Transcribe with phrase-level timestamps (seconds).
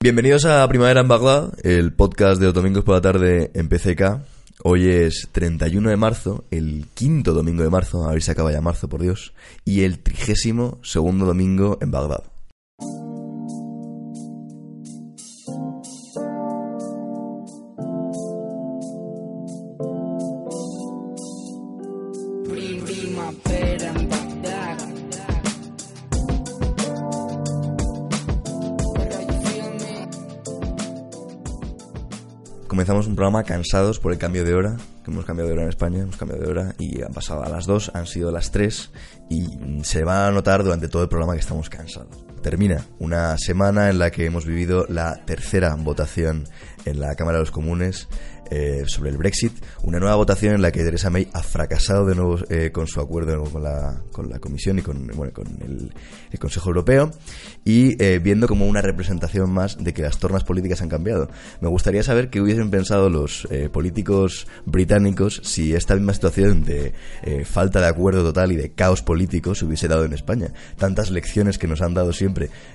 [0.00, 4.22] Bienvenidos a Primavera en Bagdad, el podcast de los domingos por la tarde en PCK.
[4.62, 8.60] Hoy es 31 de marzo, el quinto domingo de marzo, a ver si acaba ya
[8.60, 9.32] marzo, por Dios,
[9.64, 12.22] y el trigésimo segundo domingo en Bagdad.
[32.78, 35.68] Comenzamos un programa cansados por el cambio de hora, que hemos cambiado de hora en
[35.68, 38.92] España, hemos cambiado de hora y han pasado a las 2, han sido las 3
[39.28, 42.27] y se va a notar durante todo el programa que estamos cansados.
[42.42, 46.44] Termina una semana en la que hemos vivido la tercera votación
[46.84, 48.08] en la Cámara de los Comunes
[48.50, 52.14] eh, sobre el Brexit, una nueva votación en la que Theresa May ha fracasado de
[52.14, 55.92] nuevo eh, con su acuerdo con la, con la Comisión y con, bueno, con el,
[56.30, 57.10] el Consejo Europeo
[57.64, 61.28] y eh, viendo como una representación más de que las tornas políticas han cambiado.
[61.60, 66.94] Me gustaría saber qué hubiesen pensado los eh, políticos británicos si esta misma situación de
[67.22, 70.52] eh, falta de acuerdo total y de caos político se hubiese dado en España.
[70.76, 72.27] Tantas lecciones que nos han dado siempre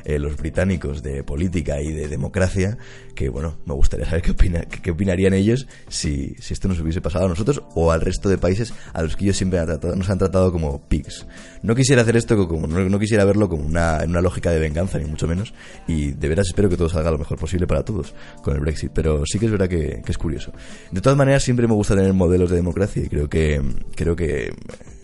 [0.06, 2.78] eh, los británicos de política y de democracia
[3.16, 7.00] que, bueno, me gustaría saber qué, opina, qué, opinarían ellos si, si esto nos hubiese
[7.02, 9.96] pasado a nosotros o al resto de países a los que ellos siempre han tratado-
[9.96, 11.28] nos han tratado como pigs.
[11.62, 15.06] No quisiera hacer esto como, no, quisiera verlo como una, una lógica de venganza, ni
[15.06, 15.54] mucho menos,
[15.88, 18.92] y de veras espero que todo salga lo mejor posible para todos con el Brexit,
[18.94, 20.52] pero sí que es verdad que, que es curioso.
[20.92, 23.62] De todas maneras, siempre me gusta tener modelos de democracia y creo que,
[23.96, 24.54] creo que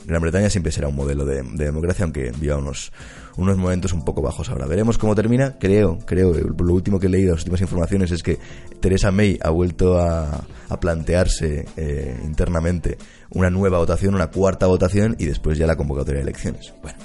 [0.06, 2.92] Gran Bretaña siempre será un modelo de, de democracia, aunque viva unos,
[3.40, 4.66] unos momentos un poco bajos ahora.
[4.68, 5.58] Veremos cómo termina.
[5.60, 8.38] Creo, creo, lo último que he leído, las últimas informaciones es que
[8.80, 10.46] Theresa May ha vuelto a,
[10.80, 12.98] plantearse eh, internamente
[13.32, 16.74] una nueva votación, una cuarta votación y después ya la convocatoria de elecciones.
[16.82, 17.00] Bueno,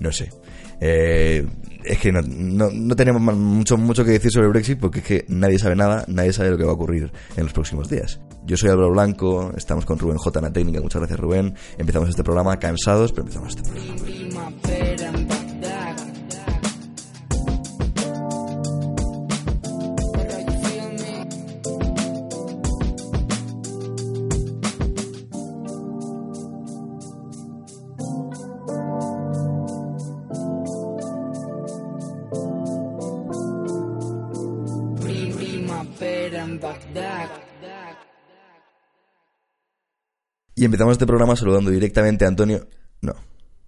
[0.00, 0.30] no sé.
[0.80, 1.46] Eh,
[1.84, 5.58] es que no, no, tenemos mucho, mucho que decir sobre Brexit porque es que nadie
[5.58, 8.20] sabe nada, nadie sabe lo que va a ocurrir en los próximos días.
[8.44, 10.46] Yo soy Álvaro Blanco, estamos con Rubén J.
[10.46, 11.54] en técnica, muchas gracias Rubén.
[11.78, 15.39] Empezamos este programa cansados, pero empezamos este programa.
[40.60, 42.66] Y empezamos este programa saludando directamente a Antonio.
[43.00, 43.14] No,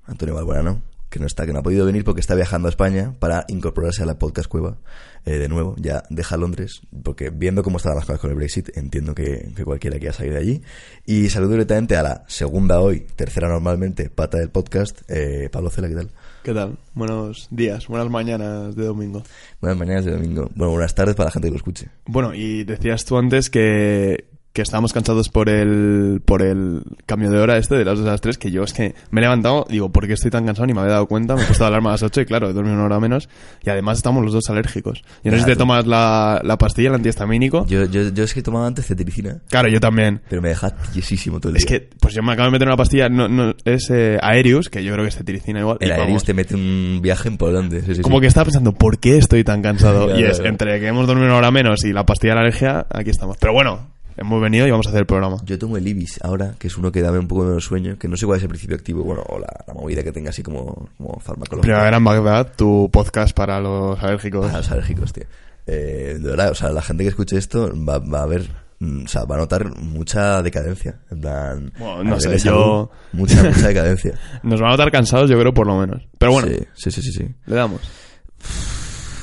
[0.04, 3.14] Antonio Balbuena, que no está, que no ha podido venir porque está viajando a España
[3.18, 4.76] para incorporarse a la podcast cueva
[5.24, 5.74] eh, de nuevo.
[5.78, 9.64] Ya deja Londres, porque viendo cómo estaban las cosas con el Brexit, entiendo que, que
[9.64, 10.62] cualquiera quiera salir de allí.
[11.06, 15.88] Y saludo directamente a la segunda hoy, tercera normalmente, pata del podcast, eh, Pablo Cela,
[15.88, 16.10] ¿qué tal?
[16.42, 16.76] ¿Qué tal?
[16.92, 19.22] Buenos días, buenas mañanas de domingo.
[19.62, 20.50] Buenas mañanas de domingo.
[20.54, 21.88] Bueno, buenas tardes para la gente que lo escuche.
[22.04, 27.38] Bueno, y decías tú antes que, que estábamos cansados por el, por el cambio de
[27.38, 29.66] hora este de las 2 a las 3, que yo es que me he levantado,
[29.70, 30.66] digo, ¿por qué estoy tan cansado?
[30.66, 32.50] Ni me había dado cuenta, me he puesto la alarma a las 8 y claro,
[32.50, 33.30] he dormido una hora menos.
[33.64, 35.02] Y además estamos los dos alérgicos.
[35.24, 35.58] Yo no sé si te Claro.
[35.58, 37.66] tomas la, la pastilla, el antihistamínico.
[37.66, 40.20] Yo, yo, yo es que tomaba antes cetiricina, Claro, yo también.
[40.28, 41.78] pero me deja tiesísimo todo el Es día.
[41.80, 44.84] que, pues yo me acabo de meter una pastilla, no, no, es eh, Aerius, que
[44.84, 45.78] yo creo que es cetiricina igual.
[45.80, 47.80] El Aerius te mete un viaje importante.
[47.82, 48.20] Sí, sí, Como sí.
[48.22, 50.08] que estaba pensando, ¿por qué estoy tan cansado?
[50.12, 50.48] Ya, y es, ya.
[50.48, 53.36] entre que hemos dormido una hora menos y la pastilla de la alergia, aquí estamos.
[53.38, 55.36] Pero bueno, hemos venido y vamos a hacer el programa.
[55.44, 58.08] Yo tomo el Ibis ahora, que es uno que da un poco menos sueño, que
[58.08, 60.42] no sé cuál es el principio activo, bueno, o la, la movida que tenga así
[60.42, 61.60] como, como farmacológica.
[61.62, 64.46] Primavera en Bagdad, tu podcast para los alérgicos.
[64.46, 65.24] Para los alérgicos, tío.
[65.66, 68.48] Eh, de verdad, o sea, la gente que escuche esto va, va a ver,
[68.80, 71.00] mm, o sea, va a notar mucha decadencia.
[71.10, 74.14] En plan, Bueno, no sé, yo- Mucha, mucha decadencia.
[74.42, 76.02] Nos van a notar cansados, yo creo, por lo menos.
[76.18, 77.34] Pero bueno, Sí, sí, sí, sí, sí.
[77.46, 77.80] le damos.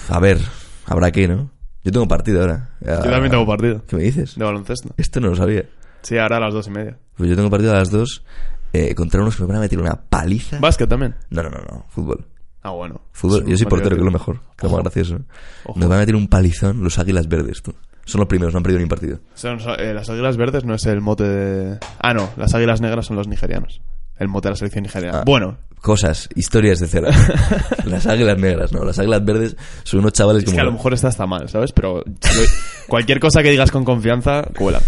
[0.08, 0.40] A ver,
[0.86, 1.52] habrá que, ¿no?
[1.84, 2.70] Yo tengo partido ahora.
[2.81, 4.36] Ya- Yo también tengo partido ¿Qué me dices?
[4.36, 4.90] de baloncesto.
[4.98, 5.66] Esto no lo sabía.
[6.02, 6.98] Sí, ahora a las dos y media.
[7.16, 8.24] Pues yo tengo partido a las dos
[8.74, 10.60] eh, contra unos que me van a meter una paliza.
[10.60, 11.16] Básquet también.
[11.30, 12.26] No, no, no, no, fútbol.
[12.62, 13.02] Ah, bueno.
[13.14, 14.34] Fútbol, Sí, yo soy más portero, que es lo divertido.
[14.36, 15.20] mejor, que es lo más gracioso.
[15.66, 15.80] Ojo.
[15.80, 17.74] Nos van a meter un palizón los águilas verdes, tú.
[18.06, 19.20] Son los primeros, no han perdido ni un partido.
[19.36, 21.78] Son, son- eh, las águilas verdes no es el mote de...
[22.00, 23.82] Ah, no, las águilas negras son los nigerianos.
[24.19, 25.19] El mote de la selección nigeriana.
[25.19, 25.24] Ah.
[25.25, 27.10] Bueno, Cosas, historias de cera.
[27.86, 28.83] las águilas negras, no.
[28.83, 30.56] Las águilas verdes son unos chavales es como...
[30.57, 31.71] que a lo mejor está mal, ¿sabes?
[31.71, 32.04] Pero
[32.89, 34.81] cualquier cosa que digas con confianza, cuela.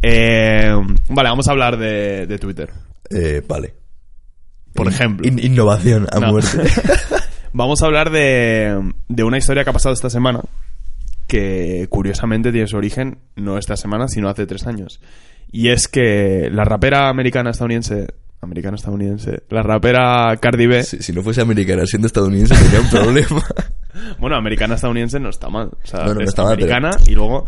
[0.00, 0.70] Eh,
[1.08, 2.70] vale, vamos a hablar de, de Twitter.
[3.10, 3.74] Eh, vale.
[4.74, 5.26] Por In- ejemplo.
[5.28, 6.28] in- innovación a No.
[6.32, 6.58] muerte.
[7.52, 10.40] Vamos a hablar de, de una historia que ha pasado esta semana,
[11.26, 15.00] que curiosamente tiene su origen no esta semana, sino hace tres años.
[15.50, 18.08] Y es que la rapera americana estadounidense,
[18.40, 22.88] americana estadounidense, la rapera Cardi B, si, si no fuese americana siendo estadounidense tenía un
[22.90, 23.42] problema.
[24.18, 26.72] bueno, americana estadounidense no está mal, o sea, No, no, no es está mal, pero-
[26.72, 27.46] americana y luego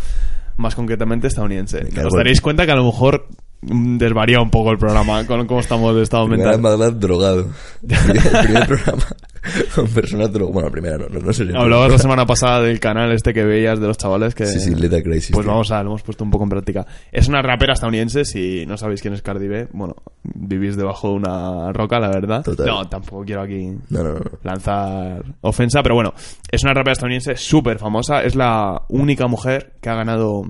[0.57, 1.87] más concretamente estadounidense.
[2.05, 3.29] Os daréis cuenta que a lo mejor
[3.63, 6.73] desvaría un poco el programa con cómo estamos de estado Primera mental.
[6.73, 7.47] en Bagdad drogado.
[7.83, 9.05] El primer programa
[9.75, 10.55] con personas drogadas.
[10.55, 11.47] Bueno, primera no, no, no sé.
[11.47, 14.47] si- Hablabas la semana pasada del canal este que veías de los chavales que...
[14.47, 15.31] Sí, sí, Lethal Crisis.
[15.33, 15.53] Pues tío.
[15.53, 16.87] vamos a, lo hemos puesto un poco en práctica.
[17.13, 21.15] Es una rapera estadounidense, si no sabéis quién es Cardi B, bueno, vivís debajo de
[21.17, 22.43] una roca, la verdad.
[22.43, 22.67] Total.
[22.67, 24.03] No, tampoco quiero aquí no.
[24.03, 24.21] no.
[24.43, 26.15] lanzar ofensa, pero bueno,
[26.51, 30.43] es una rapera estadounidense súper famosa, es la única mujer que ha ganado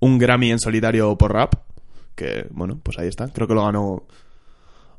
[0.00, 1.54] un Grammy en solitario por rap,
[2.16, 4.02] que bueno, pues ahí está, creo que lo ganó...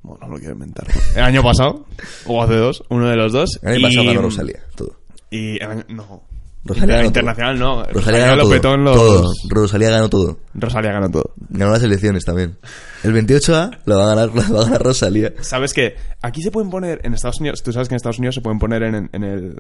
[0.04, 0.86] Bueno, no lo quiero inventar.
[1.16, 1.86] El año pasado,
[2.28, 3.60] o hace dos, uno de los dos.
[3.64, 4.92] El año y- pasado ganó Rosalía, todo.
[5.32, 6.24] Y el año- no.
[6.64, 7.84] Rosalía ganó internacional no.
[7.86, 8.52] Rosalía ganó lo todo.
[8.52, 8.96] petó en los...
[8.96, 9.32] todo.
[9.50, 10.38] Rosalía ganó todo.
[10.54, 11.34] Rosalía ganó todo.
[11.50, 12.58] Ganó las elecciones también.
[13.04, 15.34] El 28A lo va a ganar, lo va a ganar Rosalía.
[15.42, 18.36] ¿Sabes que Aquí se pueden poner, en Estados Unidos, tú sabes que en Estados Unidos
[18.36, 19.58] se pueden poner en, en el...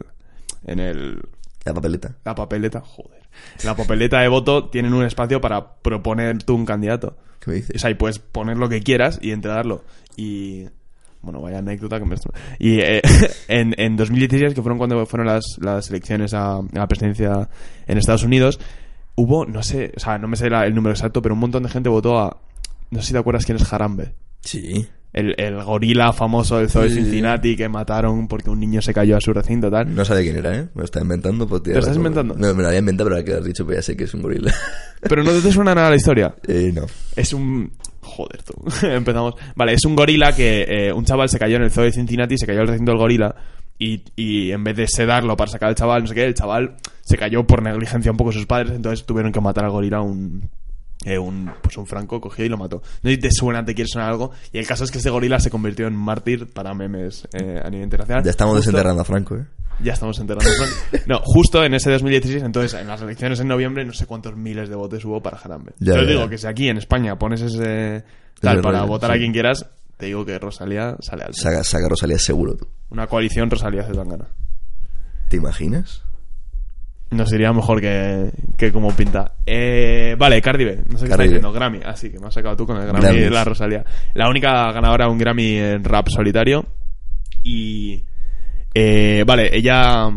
[0.66, 1.22] En el...
[1.66, 2.16] La papeleta.
[2.24, 3.22] La papeleta, joder.
[3.64, 7.18] La papeleta de voto tienen un espacio para proponer tú un candidato.
[7.40, 7.82] ¿Qué me O dices?
[7.82, 9.84] sea, y puedes poner lo que quieras y entregarlo.
[10.16, 10.66] Y...
[11.22, 12.16] Bueno, vaya anécdota que me...
[12.60, 13.02] Y eh,
[13.48, 17.50] en, en 2016, que fueron cuando fueron las, las elecciones a, a la presidencia
[17.88, 18.60] en Estados Unidos,
[19.16, 21.64] hubo, no sé, o sea, no me sé la- el número exacto, pero un montón
[21.64, 22.38] de gente votó a...
[22.92, 24.14] No sé si te acuerdas quién es Harambe.
[24.42, 24.88] Sí.
[25.14, 26.90] El, el gorila famoso del zoo de.
[26.92, 29.96] Cincinnati que mataron porque un niño se cayó a su recinto, tal.
[29.96, 30.64] No sabía quién era, ¿eh?
[30.76, 31.48] Me lo está inventando.
[31.48, 32.36] pues, tío, ¿Lo estás inventando?
[32.36, 34.04] No, me lo había inventado, pero ahora que lo has dicho, pues ya sé que
[34.04, 34.54] es un gorila.
[35.02, 36.36] Pero no te suena nada la historia.
[36.48, 36.86] eh, no.
[37.16, 37.72] Es un...
[38.02, 38.54] Joder, tú.
[38.88, 39.36] Empezamos.
[39.56, 40.66] Vale, es un gorila que...
[40.68, 43.00] eh, un chaval se cayó en el zoo de Cincinnati, se cayó al recinto del
[43.00, 43.36] gorila
[43.80, 46.76] y, y en vez de sedarlo para sacar al chaval, no sé qué, el chaval
[47.02, 50.50] se cayó por negligencia un poco sus padres, entonces tuvieron que matar al gorila un...
[51.06, 52.82] eh, un, pues un franco cogió y lo mató.
[53.04, 54.32] No sé si te suena, te quiere sonar algo.
[54.52, 57.70] Y el caso es que ese gorila se convirtió en mártir para memes eh, a
[57.70, 58.24] nivel internacional.
[58.24, 59.46] Ya estamos Justo- desenterrando a Franco, ¿eh?
[59.80, 60.50] Ya estamos enterrando.
[60.50, 61.04] a Franco.
[61.08, 64.70] No, justo en ese 2016, entonces en las elecciones en noviembre, no sé cuántos miles
[64.70, 65.74] de votos hubo para Jarambe.
[65.80, 66.30] Ya, Yo ya, digo ya.
[66.30, 68.04] que si aquí en España pones ese
[68.42, 69.68] tal para rollo, votar a quien quieras,
[69.98, 72.68] te digo que Rosalía sale al Saca, saca Rosalía seguro, tú.
[72.90, 74.28] Una coalición Rosalía Zetangana.
[75.30, 76.04] ¿Te imaginas?
[77.10, 79.34] Nos iría mejor que, que como pinta.
[79.46, 80.84] Eh, vale, Cardi B.
[80.90, 81.52] No sé qué está diciendo.
[81.54, 81.80] Grammy.
[81.86, 83.24] Así que me has sacado tú con el Grammy Grammys.
[83.24, 83.86] de la Rosalía.
[84.14, 86.66] La única ganadora de un Grammy en rap solitario.
[87.44, 88.04] Y...
[88.74, 90.10] eh, vale, ella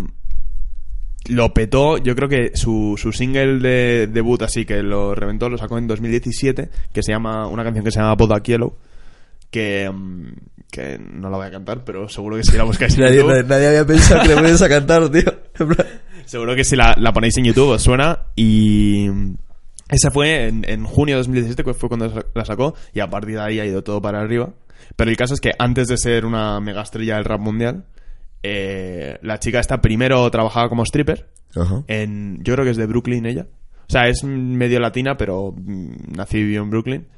[1.28, 1.98] lo petó.
[1.98, 5.86] Yo creo que su, su single de debut, así que lo reventó, lo sacó en
[5.86, 8.74] 2017, que se llama, una canción que se llama Bodak Yellow,
[9.50, 10.32] que, mm,
[10.70, 13.46] que no la voy a cantar, pero seguro que si la buscáis en Nadie, YouTube,
[13.46, 15.32] nadie, había pensado que le pones a cantar, tío.
[16.24, 19.08] Seguro que si la, la ponéis en YouTube os suena y...
[19.88, 23.34] Esa fue en, en junio de 2017, que fue cuando la sacó, y a partir
[23.34, 24.54] de ahí ha ido todo para arriba.
[24.94, 27.86] Pero el caso es que antes de ser una mega estrella del rap mundial,
[28.44, 31.82] eh, la chica esta primero trabajaba como stripper, Ajá.
[31.88, 33.46] en yo creo que es de Brooklyn ella
[33.82, 37.08] o sea es medio latina pero mm, nació y vivió en Brooklyn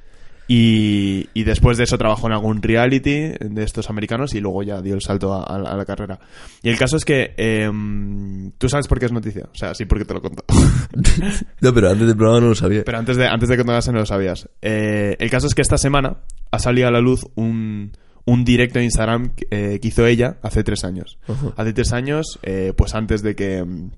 [0.54, 4.82] y, y después de eso trabajó en algún reality de estos americanos y luego ya
[4.82, 6.18] dio el salto a, a- a la carrera.
[6.62, 9.86] Y el caso es que em, tú sabes por qué es noticia o sea sí
[9.86, 10.44] porque te lo conto
[11.60, 12.82] No, pero antes del programa no lo sabía.
[12.84, 14.48] pero antes de antes de que no lo sabías.
[14.60, 16.18] Eh, el caso es que esta semana
[16.50, 17.92] ha salido a la luz un
[18.24, 21.18] un directo en Instagram eh, que hizo ella hace tres años.
[21.56, 23.90] Hace tres años eh, pues antes de que mm,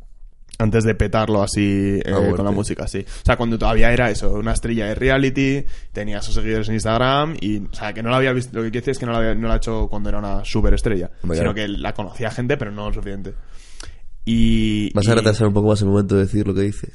[0.59, 2.99] antes de petarlo así eh, Ah, con la música, sí.
[3.01, 7.37] O sea, cuando todavía era eso, una estrella de reality, tenía sus seguidores en Instagram
[7.41, 9.13] y, o sea, que no la había visto, lo que quiere decir es que no
[9.13, 11.55] la, había, no la ha hecho cuando era una superestrella, Hombre, sino claro.
[11.55, 13.35] que la conocía gente, pero no lo suficiente.
[14.25, 14.93] Y...
[14.95, 16.93] ¿Vas a retrasar un poco más el momento de decir lo que dice?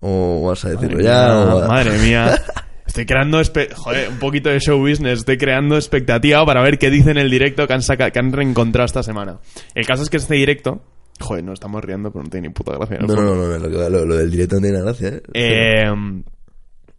[0.00, 1.28] ¿O vas a decirlo Madre ya?
[1.28, 2.42] mía, o madre mía.
[2.86, 3.40] Estoy creando,
[3.76, 5.20] joder, un poquito de show business.
[5.20, 8.84] Estoy creando expectativa para ver qué dice en el directo que han, que han reencontrado
[8.84, 9.38] esta semana.
[9.74, 10.82] El caso es que este directo...
[11.20, 12.98] Joder, nos estamos riendo, pero no tiene ni puta gracia.
[13.00, 15.22] No, no, no, no, lo, que- lo- lo del directo no tiene gracia, ¿eh?
[15.34, 16.22] Eh,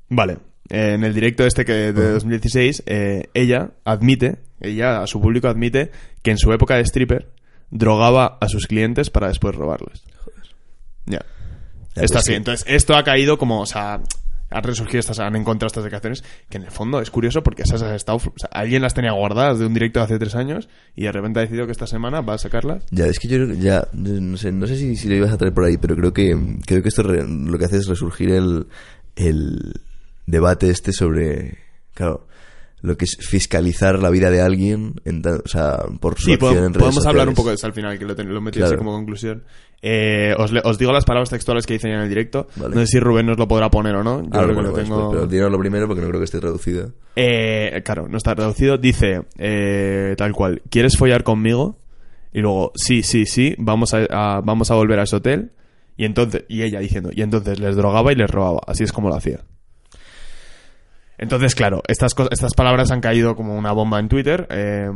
[0.09, 0.33] vale.
[0.69, 5.47] Eh, En el directo este que de 2016, eh, ella admite, ella a su público
[5.47, 5.91] admite
[6.23, 7.29] que en su época de stripper
[7.69, 10.03] drogaba a sus clientes para después robarles.
[11.05, 11.19] Ya.
[11.95, 12.31] Ya, Esto pues así.
[12.31, 12.33] sí.
[12.35, 14.01] Entonces, esto ha caído como, o sea,
[14.51, 17.81] han resurgido estas, han encontrado estas declaraciones, que en el fondo es curioso porque esas
[17.81, 20.69] has estado, o sea, alguien las tenía guardadas de un directo de hace tres años
[20.95, 22.83] y de repente ha decidido que esta semana va a sacarlas.
[22.91, 25.53] Ya, es que yo ya, no sé, no sé si, si lo ibas a traer
[25.53, 26.35] por ahí, pero creo que,
[26.65, 28.67] creo que esto re- lo que hace es resurgir el,
[29.15, 29.73] el
[30.25, 31.57] debate este sobre,
[31.93, 32.27] claro,
[32.81, 36.39] lo que es fiscalizar la vida de alguien, en o sea, por su Sí, acción
[36.39, 38.41] podemos, en redes podemos hablar un poco de eso al final, que lo, ten- lo
[38.41, 39.43] metido así como conclusión.
[39.81, 42.47] Eh, os, le- os digo las palabras textuales que dicen en el directo.
[42.55, 42.73] Vale.
[42.75, 44.23] No sé si Rubén nos lo podrá poner o no.
[44.23, 45.11] Yo creo que lo pues, tengo...
[45.11, 46.91] pero dínoslo primero porque no creo que esté traducido.
[47.15, 48.77] Eh, claro, no está traducido.
[48.77, 51.77] Dice, eh, tal cual, ¿quieres follar conmigo?
[52.33, 55.51] Y luego, sí, sí, sí, vamos a, a- vamos a volver a ese hotel.
[55.97, 58.61] Y entonces, y ella diciendo, y entonces les drogaba y les robaba.
[58.67, 59.41] Así es como lo hacía.
[61.17, 64.47] Entonces, claro, estas, estas palabras han caído como una bomba en Twitter.
[64.49, 64.89] eh,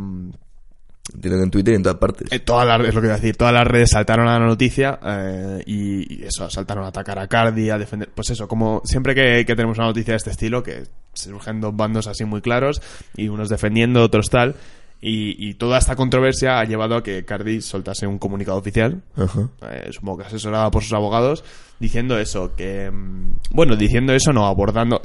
[1.14, 2.32] Entiendo que en Twitter y en todas partes.
[2.32, 4.46] eh, todas las, es lo que iba a decir, todas las redes saltaron a la
[4.46, 8.10] noticia eh, y, y eso, saltaron a atacar a Cardi, a defender.
[8.14, 11.76] Pues eso, como siempre que, que tenemos una noticia de este estilo, que surgen dos
[11.76, 12.82] bandos así muy claros
[13.16, 14.56] y unos defendiendo, otros tal.
[15.02, 19.48] Y, y toda esta controversia ha llevado a que Cardi soltase un comunicado oficial, Ajá.
[19.72, 21.46] eh, supongo que asesorada por sus abogados,
[21.80, 22.92] diciendo eso, que...
[22.92, 25.02] mm, Bueno, diciendo eso, no, abordando...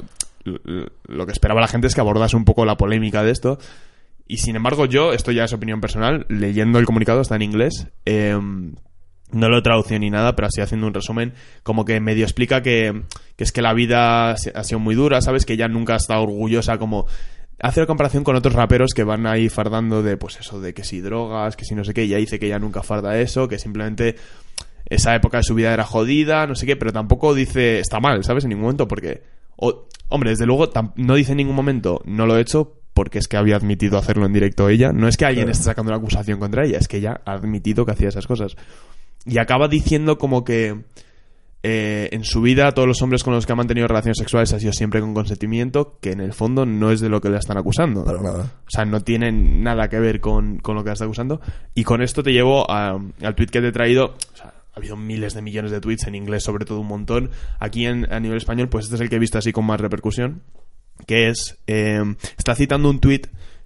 [1.07, 3.57] Lo que esperaba la gente es que abordase un poco la polémica de esto.
[4.27, 7.87] Y sin embargo, yo, esto ya es opinión personal, leyendo el comunicado, está en inglés.
[8.05, 8.37] eh,
[9.31, 12.61] no lo he traducido ni nada, pero así haciendo un resumen, como que medio explica
[12.61, 13.03] que,
[13.35, 15.45] que es que la vida ha sido muy dura, ¿sabes?
[15.45, 17.05] Que ella nunca ha estado orgullosa como...
[17.59, 20.83] Hace la comparación con otros raperos que van ahí fardando de, pues eso, de que
[20.83, 23.59] si drogas, que si no sé qué, ella dice que ella nunca farda eso, que
[23.59, 24.15] simplemente
[24.87, 28.23] esa época de su vida era jodida, no sé qué, pero tampoco dice está mal,
[28.25, 28.43] ¿sabes?
[28.43, 29.23] En ningún momento, porque.
[30.09, 33.37] hombre, desde luego, no dice en ningún momento no lo he hecho porque es que
[33.37, 34.91] había admitido hacerlo en directo ella.
[34.91, 37.85] No es que alguien esté sacando una acusación contra ella, es que ella ha admitido
[37.85, 38.55] que hacía esas cosas.
[39.27, 40.81] Y acaba diciendo como que.
[41.67, 44.59] eh, en su vida, todos los hombres con los que ha mantenido relaciones sexuales ha
[44.59, 47.57] sido siempre con consentimiento, que en el fondo no es de lo que le están
[47.57, 48.05] acusando.
[48.05, 48.43] Para nada.
[48.65, 51.41] O sea, no tienen nada que ver con, con lo que está acusando.
[51.73, 54.15] Y con esto te llevo a- al tweet que te he traído.
[54.33, 57.31] O sea, ha habido miles de millones de tweets en inglés, sobre todo un montón.
[57.59, 59.81] Aquí en, a nivel español, pues este es el que he visto así con más
[59.81, 60.43] repercusión.
[61.05, 61.57] Que es.
[61.67, 62.01] eh,
[62.37, 63.21] está citando un tweet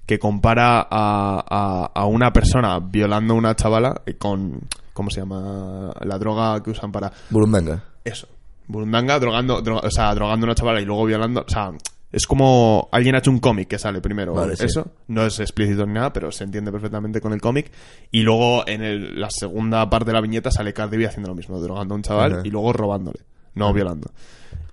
[0.05, 4.61] que compara a, a, a una persona violando a una chavala eh, con.
[4.93, 5.93] ¿Cómo se llama?
[6.01, 7.11] La droga que usan para.
[7.29, 7.83] Burundanga.
[8.03, 8.27] Eso.
[8.67, 11.43] Burundanga drogando, droga- o sea, drogando a una chavala y luego violando.
[11.47, 11.71] O sea,
[12.11, 14.33] es como alguien ha hecho un cómic que sale primero.
[14.33, 14.65] Vale, sí.
[14.65, 14.91] Eso.
[15.07, 17.71] No es explícito ni nada, pero se entiende perfectamente con el cómic.
[18.11, 21.35] Y luego en el- la segunda parte de la viñeta sale Cardi B haciendo lo
[21.35, 23.19] mismo, drogando a un chaval y luego robándole,
[23.55, 24.11] no violando.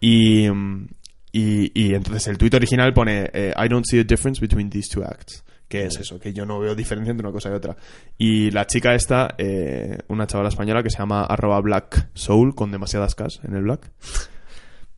[0.00, 0.86] Y, mm,
[1.32, 4.88] y, y entonces el tweet original pone eh, I don't see a difference between these
[4.88, 5.44] two acts.
[5.68, 7.76] Que es eso, que yo no veo diferencia entre una cosa y otra.
[8.16, 12.70] Y la chica esta, eh, una chavala española que se llama arroba black soul con
[12.70, 13.90] demasiadas Ks en el black.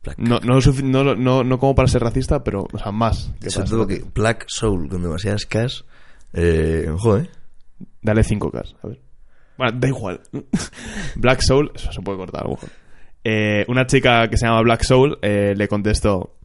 [0.03, 0.19] Black.
[0.19, 3.31] No, no, no, no, no como para ser racista, pero, o sea, más.
[3.41, 5.81] Que Sobre para todo ser que Black Soul con demasiadas cash.
[6.33, 7.29] Eh, ojo, eh.
[8.01, 9.01] Dale 5K, a ver.
[9.57, 10.21] Bueno, da igual.
[11.15, 12.69] Black Soul, eso se puede cortar a lo mejor.
[13.23, 16.35] Eh, una chica que se llama Black Soul eh, le contestó.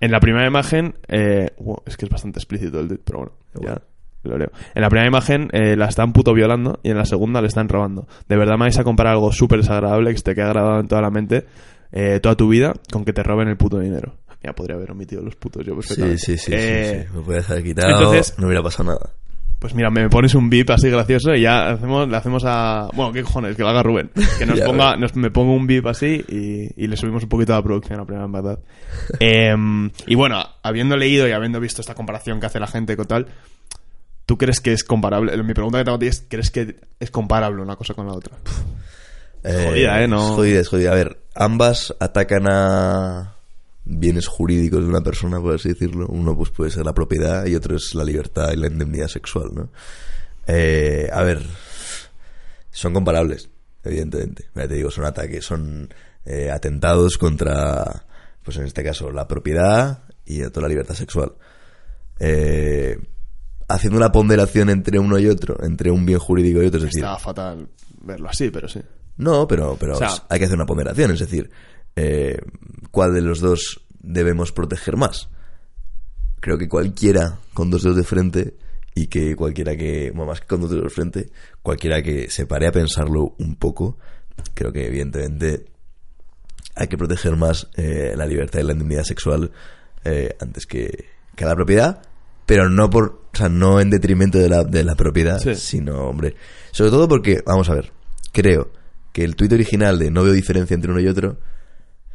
[0.00, 3.32] En la primera imagen, eh, wow, es que es bastante explícito el tweet, pero bueno,
[3.60, 3.82] ya
[4.24, 4.50] lo leo.
[4.74, 7.68] En la primera imagen eh, la están puto violando y en la segunda le están
[7.68, 8.06] robando.
[8.28, 10.88] De verdad me vais a comparar algo súper desagradable que se te queda grabado en
[10.88, 11.44] toda la mente
[11.92, 14.14] eh, toda tu vida con que te roben el puto dinero.
[14.42, 16.18] Mira, podría haber omitido los putos yo Sí, perfectamente.
[16.18, 17.16] sí, sí, Eh, sí, sí.
[17.18, 17.90] Me puedes haber quitado.
[17.98, 19.10] entonces- no hubiera pasado nada.
[19.62, 22.88] Pues mira, me pones un beep así gracioso y ya hacemos, le hacemos a...
[22.94, 23.54] Bueno, ¿qué cojones?
[23.54, 24.10] Que lo haga Rubén.
[24.38, 27.52] Que nos ponga, nos, me ponga un beep así y, y le subimos un poquito
[27.52, 28.58] a la producción a primera en verdad.
[29.20, 33.06] Em, y bueno, habiendo leído y habiendo visto esta comparación que hace la gente con
[33.06, 33.28] tal,
[34.26, 35.40] ¿tú crees que es comparable?
[35.44, 38.14] Mi pregunta que tengo a ti es, ¿crees que es comparable una cosa con la
[38.14, 38.36] otra?
[39.44, 40.08] Jodida, ¿eh?
[40.08, 40.90] No- Es jodida, es jodida.
[40.90, 43.34] A ver, ambas atacan a
[43.84, 46.06] bienes jurídicos de una persona, por así decirlo.
[46.08, 49.50] Uno pues puede ser la propiedad y otro es la libertad y la indemnidad sexual,
[49.54, 49.68] ¿no?
[50.46, 51.42] Eh, a ver,
[52.70, 53.48] son comparables,
[53.84, 54.46] evidentemente.
[54.54, 55.92] Ya te digo, son ataques, son
[56.24, 58.04] eh, atentados contra,
[58.44, 61.32] pues en este caso, la propiedad y toda la libertad sexual.
[62.18, 62.98] Eh,
[63.68, 67.02] haciendo una ponderación entre uno y otro, entre un bien jurídico y otro, es decir,
[67.04, 67.68] Está fatal
[68.04, 68.80] verlo así, pero sí.
[69.16, 71.50] no, pero, pero O sea- hay que hacer una ponderación, es decir,
[71.96, 72.38] eh,
[72.90, 75.28] ¿cuál de los dos debemos proteger más?
[76.40, 78.56] Creo que cualquiera con dos dedos de frente
[78.94, 81.30] y que cualquiera que, bueno, más que con dos dedos de frente,
[81.62, 83.96] cualquiera que se pare a pensarlo un poco,
[84.54, 85.66] creo que evidentemente
[86.74, 89.50] hay que proteger más eh, la libertad y la indemnidad sexual
[90.04, 91.06] eh, antes que,
[91.36, 92.02] que la propiedad,
[92.44, 95.54] pero no por, o sea, no en detrimento de la, de la propiedad, Sí.
[95.54, 96.34] sino, hombre,
[96.72, 97.92] sobre todo porque, vamos a ver,
[98.32, 98.72] creo
[99.12, 101.38] que el tuit original de no veo diferencia entre uno y otro,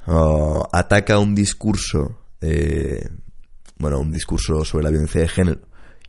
[0.08, 3.08] uh, ataca un discurso, eh,
[3.78, 5.62] bueno, un discurso sobre la violencia de género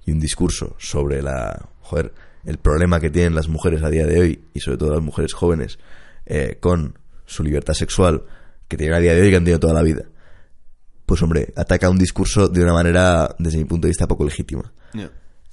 [0.07, 2.13] y un discurso sobre la, joder,
[2.45, 5.35] el problema que tienen las mujeres a día de hoy y sobre todo las mujeres
[5.35, 5.79] jóvenes
[6.27, 8.25] eh, con su libertad sexual
[8.69, 10.05] que tienen a día de hoy y que han tenido toda la vida.
[11.05, 14.73] Pues hombre, ataca un discurso de una manera, desde mi punto de vista, poco legítima.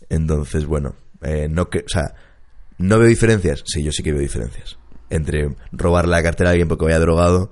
[0.09, 2.13] Entonces, bueno, eh, no que, o sea,
[2.77, 3.63] ¿no veo diferencias?
[3.65, 4.77] Sí, yo sí que veo diferencias.
[5.09, 7.51] Entre robar la cartera a alguien porque vaya drogado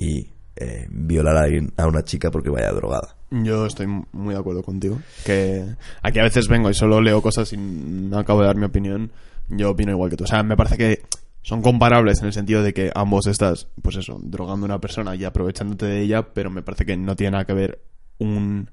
[0.00, 0.26] y
[0.56, 3.16] eh, violar a, una chica porque vaya drogada.
[3.30, 4.98] Yo estoy muy de acuerdo contigo.
[5.24, 8.64] Que aquí a veces vengo y solo leo cosas y no acabo de dar mi
[8.64, 9.12] opinión.
[9.48, 10.24] Yo opino igual que tú.
[10.24, 11.02] O sea, me parece que
[11.42, 15.14] son comparables en el sentido de que ambos estás, pues eso, drogando a una persona
[15.14, 17.82] y aprovechándote de ella, pero me parece que no tiene nada que ver
[18.18, 18.70] un...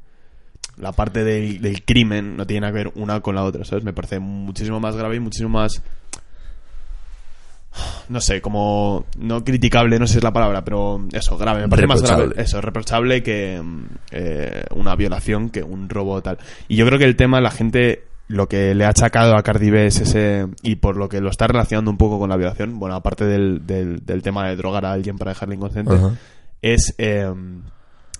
[0.77, 3.83] La parte del, del crimen no tiene nada que ver una con la otra, ¿sabes?
[3.83, 5.81] Me parece muchísimo más grave y muchísimo más
[8.09, 11.69] no sé, como no criticable, no sé si es la palabra, pero eso, grave, me
[11.69, 13.61] parece más grave, eso, reprochable que
[14.11, 16.37] eh, una violación, que un robo tal.
[16.67, 19.69] Y yo creo que el tema, la gente, lo que le ha achacado a Cardi
[19.69, 22.79] B es ese, y por lo que lo está relacionando un poco con la violación,
[22.79, 25.93] bueno, aparte del, del, del tema de drogar a alguien para dejarle inconsciente,
[26.61, 27.31] es eh,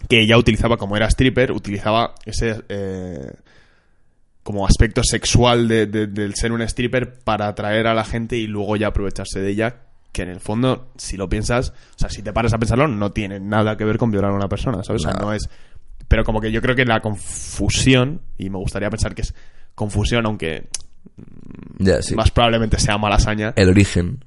[0.08, 2.64] que ella utilizaba, como era stripper, utilizaba ese...
[2.70, 3.32] eh,
[4.48, 8.48] como aspecto sexual de- de- del ser un stripper para atraer a la gente y
[8.48, 9.76] luego ya aprovecharse de ella
[10.14, 13.12] que en el fondo si lo piensas o sea si te paras a pensarlo no
[13.12, 15.06] tiene nada que ver con violar a una persona ¿sabes?
[15.06, 15.34] o sea No.
[15.34, 15.50] es
[16.08, 19.36] pero como que yo creo que la confusión y me gustaría pensar que es
[19.76, 20.70] confusión aunque
[22.00, 22.16] sí.
[22.16, 24.24] más probablemente sea malasaña El origen.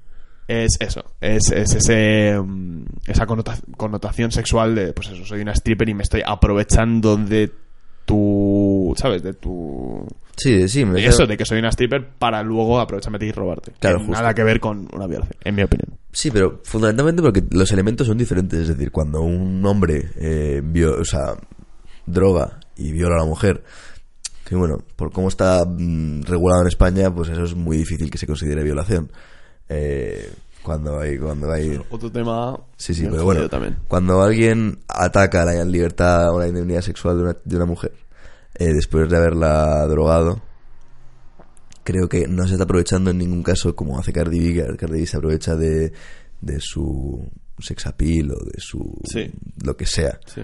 [0.49, 5.53] es eso, es, es ese mm, esa connota- connotación sexual de, pues eso, soy una
[5.53, 7.51] stripper y me estoy aprovechando de
[8.05, 8.15] tu,
[8.97, 9.23] ¿sabes?
[9.23, 10.07] De tu...
[10.37, 13.29] Sí, sí, me de eso, de que soy una stripper para luego aprovecharme de ti
[13.31, 13.73] y robarte.
[13.79, 14.21] Claro, Que justo.
[14.23, 15.99] Nada que ver con una violación, en mi opinión.
[16.13, 18.61] Sí, pero fundamentalmente porque los elementos son diferentes.
[18.61, 21.35] Es decir, cuando un hombre eh, vio- o sea,
[22.07, 23.63] droga y viola a la mujer,
[24.47, 28.19] que bueno, por cómo está mm, regulado en España, pues eso es muy difícil que
[28.19, 29.11] se considere violación.
[29.69, 30.31] Eh,
[30.63, 32.59] cuando hay, cuando hay, Otro tema...
[32.77, 33.77] sí, sí, pero bueno, también.
[33.89, 37.93] cuando alguien ataca la libertad o la indemnidad sexual de una, de una mujer
[38.55, 40.43] eh, después de haberla drogado,
[41.85, 45.07] creo que no se está aprovechando en ningún caso como hace Cardi B, Cardi B
[45.07, 45.93] se aprovecha de,
[46.41, 49.31] de su sex appeal o de su Sí.
[49.65, 50.19] lo que sea.
[50.27, 50.41] Sí.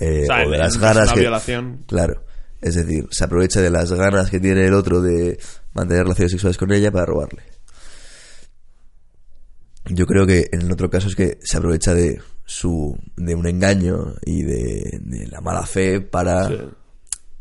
[0.00, 2.24] Eh, O sea, o de las ganas una que violación- claro
[2.60, 5.38] es decir se aprovecha de las ganas que tiene el otro de
[5.74, 7.42] mantener relaciones sexuales con ella para robarle
[9.86, 13.46] yo creo que en el otro caso es que se aprovecha de su de un
[13.46, 16.58] engaño y de, de la mala fe para Sí.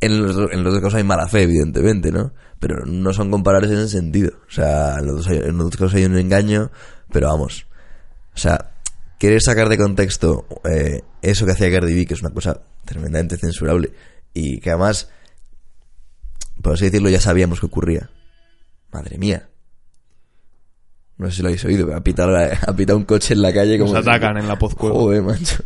[0.01, 2.33] En los, en los dos casos hay mala fe, evidentemente, ¿no?
[2.59, 4.31] Pero no son comparables en ese sentido.
[4.47, 6.71] O sea, en los dos, hay- en los dos casos hay un engaño,
[7.11, 7.65] pero vamos.
[8.35, 8.71] O sea,
[9.17, 13.37] querer sacar de contexto eh, eso que hacía Cardi B, que es una cosa tremendamente
[13.37, 13.91] censurable,
[14.33, 15.09] y que además,
[16.61, 18.09] por así decirlo, ya sabíamos que ocurría.
[18.91, 19.47] Madre mía.
[21.17, 23.53] No sé si lo habéis oído, pero ha pitado, ha pitado un coche en la
[23.53, 23.93] calle como...
[23.93, 24.95] Nos atacan en la Pozcueva.
[24.95, 25.63] Joder, macho.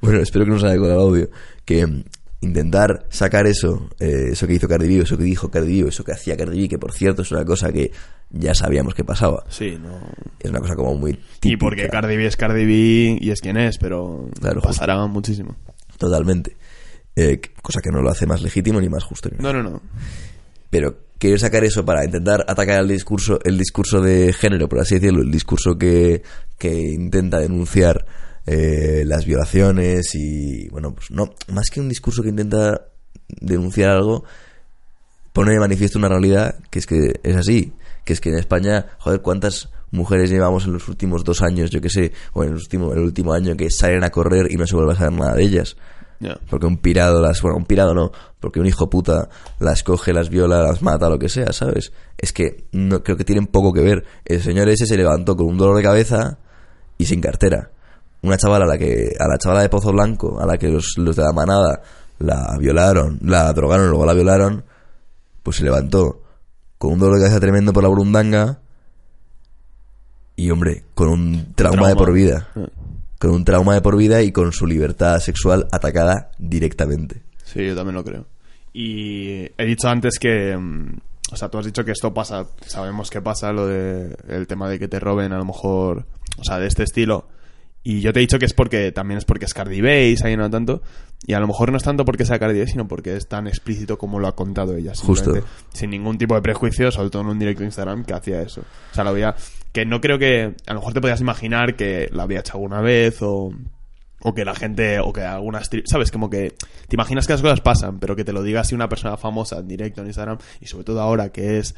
[0.00, 1.30] Bueno, espero que no se haya colado el audio.
[1.64, 2.04] Que
[2.40, 6.04] intentar sacar eso, eh, eso que hizo Cardi B, eso que dijo Cardi B, eso
[6.04, 7.90] que hacía Cardi B, que por cierto es una cosa que
[8.30, 9.44] ya sabíamos que pasaba.
[9.48, 9.98] Sí, no...
[10.38, 13.56] Es una cosa como muy Y porque Cardi B es Cardi B y es quien
[13.56, 15.56] es, pero Claro, pasará muchísimo.
[15.96, 16.56] Totalmente.
[17.14, 19.30] Eh, cosa que no lo hace más legítimo ni más justo.
[19.30, 19.42] ni.
[19.42, 19.80] No, no, no.
[20.68, 24.96] Pero querer sacar eso para intentar atacar el discurso, el discurso de género, por así
[24.96, 26.22] decirlo, el discurso que,
[26.58, 28.04] que intenta denunciar
[28.46, 32.86] eh, las violaciones y, bueno, pues no, más que un discurso que intenta
[33.28, 34.24] denunciar algo,
[35.32, 37.72] pone de manifiesto una realidad que es que es así,
[38.04, 41.80] que es que en España, joder, cuántas mujeres llevamos en los últimos dos años, yo
[41.80, 44.66] que sé, o en el último, el último año que salen a correr y no
[44.66, 45.76] se vuelve a saber nada de ellas.
[46.48, 47.42] Porque un pirado las...
[47.42, 48.10] Bueno, un pirado no.
[48.40, 49.28] Porque un hijo puta
[49.58, 51.92] las coge, las viola, las mata, lo que sea, ¿sabes?
[52.16, 54.04] Es que no creo que tienen poco que ver.
[54.24, 56.38] El señor ese se levantó con un dolor de cabeza
[56.98, 57.70] y sin cartera.
[58.22, 59.14] Una chavala a la que...
[59.18, 61.82] A la chavala de Pozo Blanco, a la que los, los de la manada
[62.18, 64.64] la violaron, la drogaron, luego la violaron,
[65.42, 66.22] pues se levantó
[66.78, 68.58] con un dolor de cabeza tremendo por la burundanga
[70.34, 71.88] y, hombre, con un trauma, Trauma.
[71.88, 72.66] de por vida Eh.
[73.18, 77.22] con un trauma de por vida y con su libertad sexual atacada directamente.
[77.44, 78.26] Sí, yo también lo creo.
[78.72, 80.98] Y he dicho antes que, mm,
[81.32, 84.68] o sea, tú has dicho que esto pasa, sabemos que pasa lo de el tema
[84.68, 86.04] de que te roben a lo mejor,
[86.38, 87.26] o sea, de este estilo.
[87.88, 90.16] Y yo te he dicho que es porque también es porque es Cardi B y
[90.16, 90.82] se ha llenado tanto.
[91.24, 93.46] Y a lo mejor no es tanto porque sea Cardi B, sino porque es tan
[93.46, 94.90] explícito como lo ha contado ella.
[94.96, 95.32] Justo.
[95.72, 98.62] Sin ningún tipo de prejuicio, sobre todo en un directo de Instagram que hacía eso.
[98.90, 99.36] O sea, lo había.
[99.70, 100.56] Que no creo que.
[100.66, 103.52] A lo mejor te podías imaginar que la había hecho alguna vez o
[104.22, 106.10] o que la gente, o que algunas, ¿sabes?
[106.10, 106.54] Como que
[106.88, 109.58] te imaginas que las cosas pasan, pero que te lo diga así una persona famosa
[109.58, 111.76] en directo en Instagram, y sobre todo ahora que es,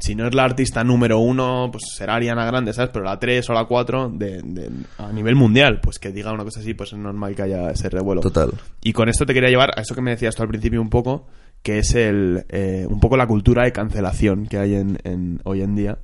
[0.00, 2.90] si no es la artista número uno, pues será Ariana Grande, ¿sabes?
[2.92, 6.44] Pero la 3 o la 4 de, de- a nivel mundial, pues que diga una
[6.44, 8.20] cosa así, pues es normal que haya ese revuelo.
[8.20, 8.50] Total.
[8.82, 10.90] Y con esto te quería llevar a eso que me decías tú al principio un
[10.90, 11.26] poco,
[11.62, 15.62] que es el eh, un poco la cultura de cancelación que hay en, en- hoy
[15.62, 15.98] en día,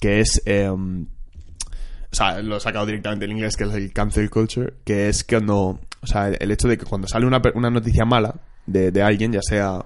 [0.00, 0.40] que es...
[0.46, 5.08] eh, o sea, lo he sacado directamente en inglés, que es el cancel culture, que
[5.08, 8.34] es cuando, o sea, el hecho de que cuando sale una, una noticia mala
[8.66, 9.84] de, de alguien, ya sea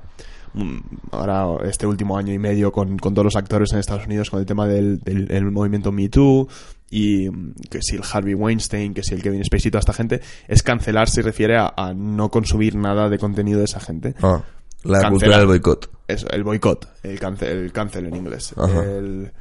[1.10, 4.40] ahora este último año y medio con, con todos los actores en Estados Unidos con
[4.40, 6.48] el tema del, del- el movimiento Me Too
[6.90, 9.92] y mm, que si el Harvey Weinstein, que si el Kevin Spacey y toda esta
[9.92, 14.14] gente, es cancelar se refiere a, a no consumir nada de contenido de esa gente.
[14.22, 14.42] Ah,
[14.84, 15.10] la Cancelar.
[15.12, 15.90] cultura del boicot.
[16.06, 18.54] Eso, el boicot, el cancel, el cancel en inglés.
[18.58, 19.32] El-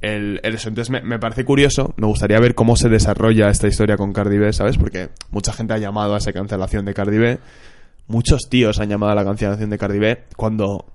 [0.00, 0.68] el- eso.
[0.68, 4.38] Entonces me, me parece curioso, me gustaría ver cómo se desarrolla esta historia con Cardi
[4.38, 4.76] B, ¿sabes?
[4.76, 7.38] Porque mucha gente ha llamado a esa cancelación de Cardi B.
[8.08, 10.86] Muchos tíos han llamado a la cancelación de Cardi B cuando,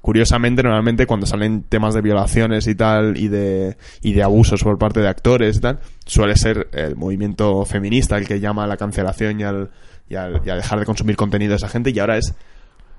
[0.00, 4.78] curiosamente, normalmente cuando salen temas de violaciones y tal, y de, y de abusos por
[4.78, 8.76] parte de actores y tal, suele ser el movimiento feminista el que llama a la
[8.76, 9.70] cancelación y al,
[10.08, 12.34] y al, y a dejar de consumir contenido de esa gente, y ahora es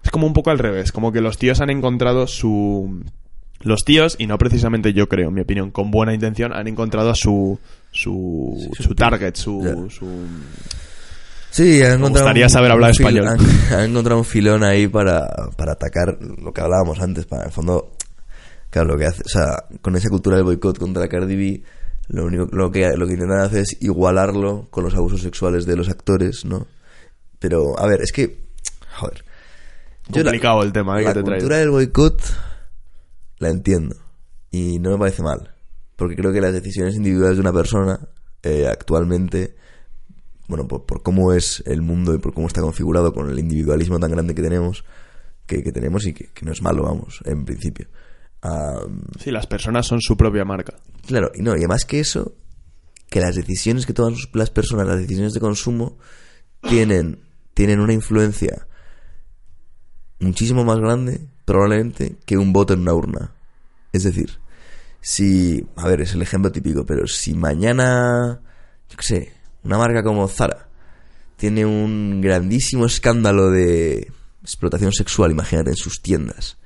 [0.03, 3.03] es como un poco al revés, como que los tíos han encontrado su...
[3.63, 7.11] Los tíos, y no precisamente yo creo, en mi opinión, con buena intención, han encontrado
[7.11, 7.59] a su...
[7.91, 10.07] Su, Sí, su su target, su, su...
[11.51, 13.27] Sí, han encontrado gustaría saber hablar fil- español.
[13.27, 17.47] Han, han encontrado un filón ahí para, para atacar lo que hablábamos antes, para en
[17.49, 17.91] el fondo,
[18.69, 21.63] claro, lo que hace, o sea, con esa cultura del boicot contra Cardi B,
[22.07, 25.75] lo único, lo que, lo que intentan hacer es igualarlo con los abusos sexuales de
[25.75, 26.67] los actores, ¿no?
[27.39, 28.39] Pero, a ver, es que,
[28.95, 29.23] joder.
[30.09, 31.03] yo la- Complicado el tema, ¿eh?
[31.03, 31.39] la que te traigo.
[31.41, 32.21] cultura del boicot
[33.39, 33.95] la entiendo
[34.51, 35.53] y no me parece mal
[35.95, 37.99] porque creo que las decisiones individuales de una persona
[38.43, 39.55] eh, actualmente
[40.51, 43.99] bueno por, por cómo es el mundo y por cómo está configurado con el individualismo
[43.99, 44.85] tan grande que tenemos
[45.47, 47.87] que, que tenemos y que, que no es malo vamos en principio
[48.41, 48.85] Ah,
[49.19, 50.73] Sí, las personas son su propia marca.
[51.05, 52.33] Claro, y no, y además que eso,
[53.09, 55.97] que las decisiones que toman las personas, las decisiones de consumo,
[56.61, 57.19] tienen,
[57.53, 58.67] tienen una influencia
[60.19, 63.31] muchísimo más grande, probablemente, que un voto en una urna.
[63.93, 64.39] Es decir,
[65.01, 68.41] si, a ver, es el ejemplo típico, pero si mañana,
[68.89, 70.67] yo qué sé, una marca como Zara
[71.37, 74.11] tiene un grandísimo escándalo de
[74.43, 76.57] explotación sexual, imagínate, en sus tiendas.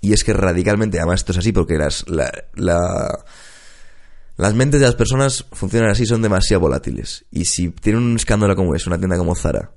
[0.00, 3.24] Y es que radicalmente, además esto es así porque las, la, la-
[4.36, 7.24] las mentes de las personas funcionan así, son demasiado volátiles.
[7.30, 9.70] Y si tienen un escándalo como es, una tienda como Zara,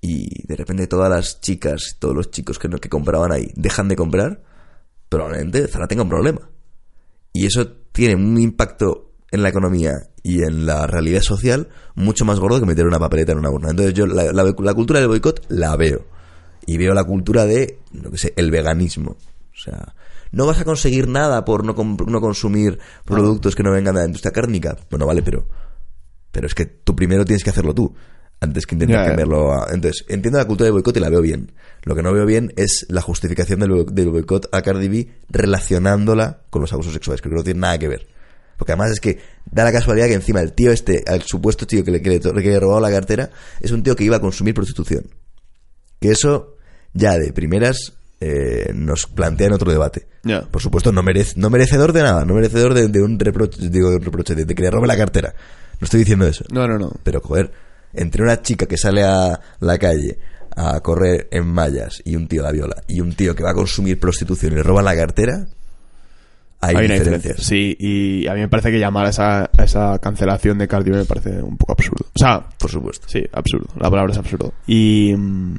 [0.00, 3.96] y de repente todas las chicas, todos los chicos que, que compraban ahí dejan de
[3.96, 4.42] comprar,
[5.10, 6.48] probablemente Zara tenga un problema.
[7.34, 12.38] Y eso tiene un impacto en la economía y en la realidad social mucho más
[12.40, 13.70] gordo que meter una papeleta en una urna.
[13.70, 16.04] Entonces yo la, la- la cultura del boicot la veo.
[16.66, 19.12] Y veo la cultura de, no que sé, el veganismo.
[19.12, 19.94] O sea,
[20.32, 24.06] no vas a conseguir nada por no, no consumir productos que no vengan de la
[24.06, 24.76] industria cárnica.
[24.90, 25.46] Bueno, vale, pero
[26.32, 27.92] pero es que tú primero tienes que hacerlo tú
[28.40, 29.06] antes que intentar ya.
[29.08, 29.66] cambiarlo a...
[29.74, 32.52] entonces entiendo la cultura del boicot y la veo bien lo que no veo bien
[32.56, 37.28] es la justificación del, del boicot a Cardi B relacionándola con los abusos sexuales que
[37.28, 38.06] creo que no tiene nada que ver
[38.60, 39.18] porque además es que
[39.50, 42.20] da la casualidad que encima el tío este al supuesto tío que le, que le,
[42.20, 45.04] to- que le robado la cartera es un tío que iba a consumir prostitución
[45.98, 46.56] que eso
[46.94, 50.06] ya de primeras eh, nos plantea en otro debate
[50.50, 53.88] por supuesto, no, merece, no merecedor de nada, no merecedor de, de un reproche, digo,
[53.88, 55.34] de un reproche, de, de que le robe la cartera.
[55.80, 56.44] No estoy diciendo eso.
[56.52, 56.92] No, no, no.
[57.02, 57.50] Pero, joder,
[57.94, 60.18] entre una chica que sale a la calle
[60.54, 63.54] a correr en mallas y un tío la viola y un tío que va a
[63.54, 65.46] consumir prostitución y le roba la cartera,
[66.60, 67.34] hay, Hay una diferencia.
[67.38, 70.90] Sí, y a mí me parece que llamar a esa, a esa cancelación de Cardi
[70.90, 72.06] B me parece un poco absurdo.
[72.14, 73.06] O sea, Por supuesto.
[73.08, 73.66] Sí, absurdo.
[73.78, 74.52] La palabra es absurdo.
[74.66, 75.14] Y.
[75.16, 75.58] mm,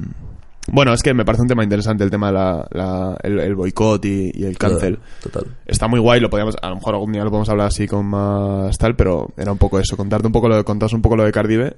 [0.68, 3.54] Bueno, es que me parece un tema interesante el tema de la, la- el, el
[3.56, 5.00] boicot y, y el cancel.
[5.22, 5.44] Total.
[5.66, 8.06] Está muy guay, lo podíamos, a lo mejor algún día lo podemos hablar así con
[8.06, 11.16] más tal, pero era un poco eso, contarte un poco lo de, contaros un poco
[11.16, 11.74] lo de Cardi B.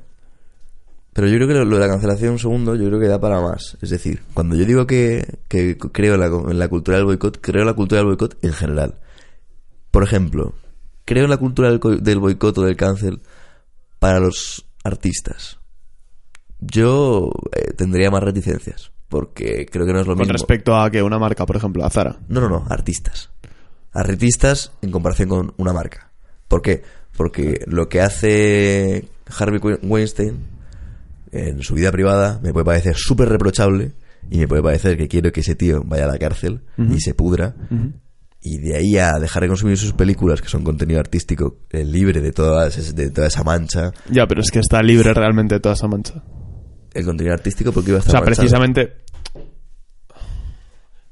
[1.14, 3.20] Pero yo creo que lo, lo de la cancelación, un segundo, yo creo que da
[3.20, 3.78] para más.
[3.80, 7.38] Es decir, cuando yo digo que, que creo en la, en la cultura del boicot,
[7.40, 8.94] creo en la cultura del boicot en general.
[9.94, 10.54] Por ejemplo,
[11.04, 13.22] creo en la cultura del, del boicot o del cancel
[14.00, 15.60] para los artistas.
[16.58, 20.32] Yo eh, tendría más reticencias, porque creo que no es lo Con mismo.
[20.32, 22.18] respecto a que una marca, por ejemplo, a Zara.
[22.26, 23.30] No, no, no, artistas.
[23.92, 26.10] Artistas en comparación con una marca.
[26.48, 26.82] ¿Por qué?
[27.16, 30.38] Porque lo que hace Harvey Weinstein
[31.30, 33.92] en su vida privada me puede parecer súper reprochable
[34.28, 37.14] y me puede parecer que quiero que ese tío vaya a la cárcel y se
[37.14, 37.54] pudra.
[38.46, 42.20] Y de ahí a dejar de consumir sus películas, que son contenido artístico eh, libre
[42.20, 45.74] de, todas, de toda esa mancha, Ya, pero es que está libre realmente de toda
[45.74, 46.22] esa mancha.
[46.92, 48.36] el contenido artístico, porque iba a O estar sea, manchado?
[48.36, 48.92] precisamente.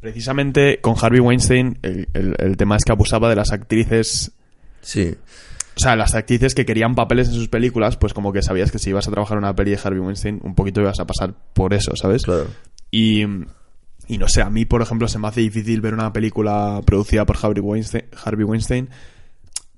[0.01, 4.33] Precisamente con Harvey Weinstein, el, el- el tema es que abusaba de las actrices.
[4.81, 5.15] Sí,
[5.77, 8.79] O sea, las actrices que querían papeles en sus películas, pues como que sabías que
[8.81, 11.35] si ibas a trabajar en una peli de Harvey Weinstein, un poquito ibas a pasar
[11.55, 12.25] por eso, ¿sabes?
[12.25, 12.49] claro.
[12.91, 13.25] Y,
[14.15, 17.25] y no sé, a mí, por ejemplo, se me hace difícil ver una película producida
[17.25, 18.89] por Harvey Weinstein, Harvey Weinstein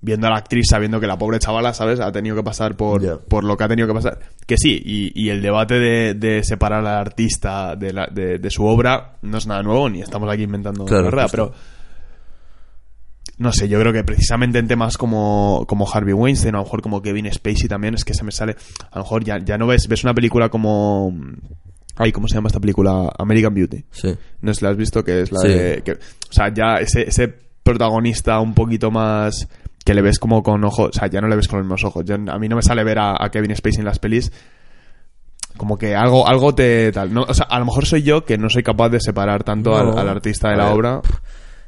[0.00, 1.98] viendo a la actriz sabiendo que la pobre chavala, ¿sabes?
[1.98, 4.18] Ha tenido que pasar por, por lo que ha tenido que pasar.
[4.46, 8.50] Que sí, y, y el debate de, de separar al artista de, la- de, de
[8.50, 11.30] su obra no es nada nuevo, ni estamos aquí inventando Claro, la justo.
[11.30, 11.52] pero
[13.38, 16.82] no sé, yo creo que precisamente en temas como, como Harvey Weinstein, a lo mejor
[16.82, 18.56] como Kevin Spacey también, es que se me sale.
[18.92, 21.12] A lo mejor ya, ya no ves, ves una película como.
[21.96, 23.12] Ay, ¿cómo se llama esta película?
[23.18, 23.84] American Beauty.
[23.90, 24.14] Sí.
[24.40, 25.48] No sé si la has visto, que es la Sí.
[25.48, 25.82] de.
[25.84, 27.28] que- o sea, ya ese, ese
[27.62, 29.48] protagonista un poquito más.
[29.84, 30.88] que le ves como con ojos.
[30.88, 32.06] O sea, ya no le ves con los mismos ojos.
[32.06, 34.32] Yo- a mí no me sale ver a, a Kevin Spacey en las pelis.
[35.58, 36.90] Como que algo, algo te.
[36.90, 37.24] Tal, ¿no?
[37.24, 39.76] O sea, a lo mejor soy yo que no soy capaz de separar tanto No.
[39.92, 40.72] al, al artista de la ver.
[40.74, 41.00] obra.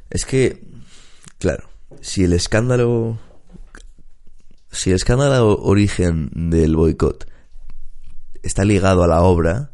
[0.09, 0.63] Es que,
[1.37, 1.69] claro,
[2.01, 3.19] si el escándalo.
[4.71, 7.27] Si el escándalo origen del boicot
[8.43, 9.71] está ligado a la obra,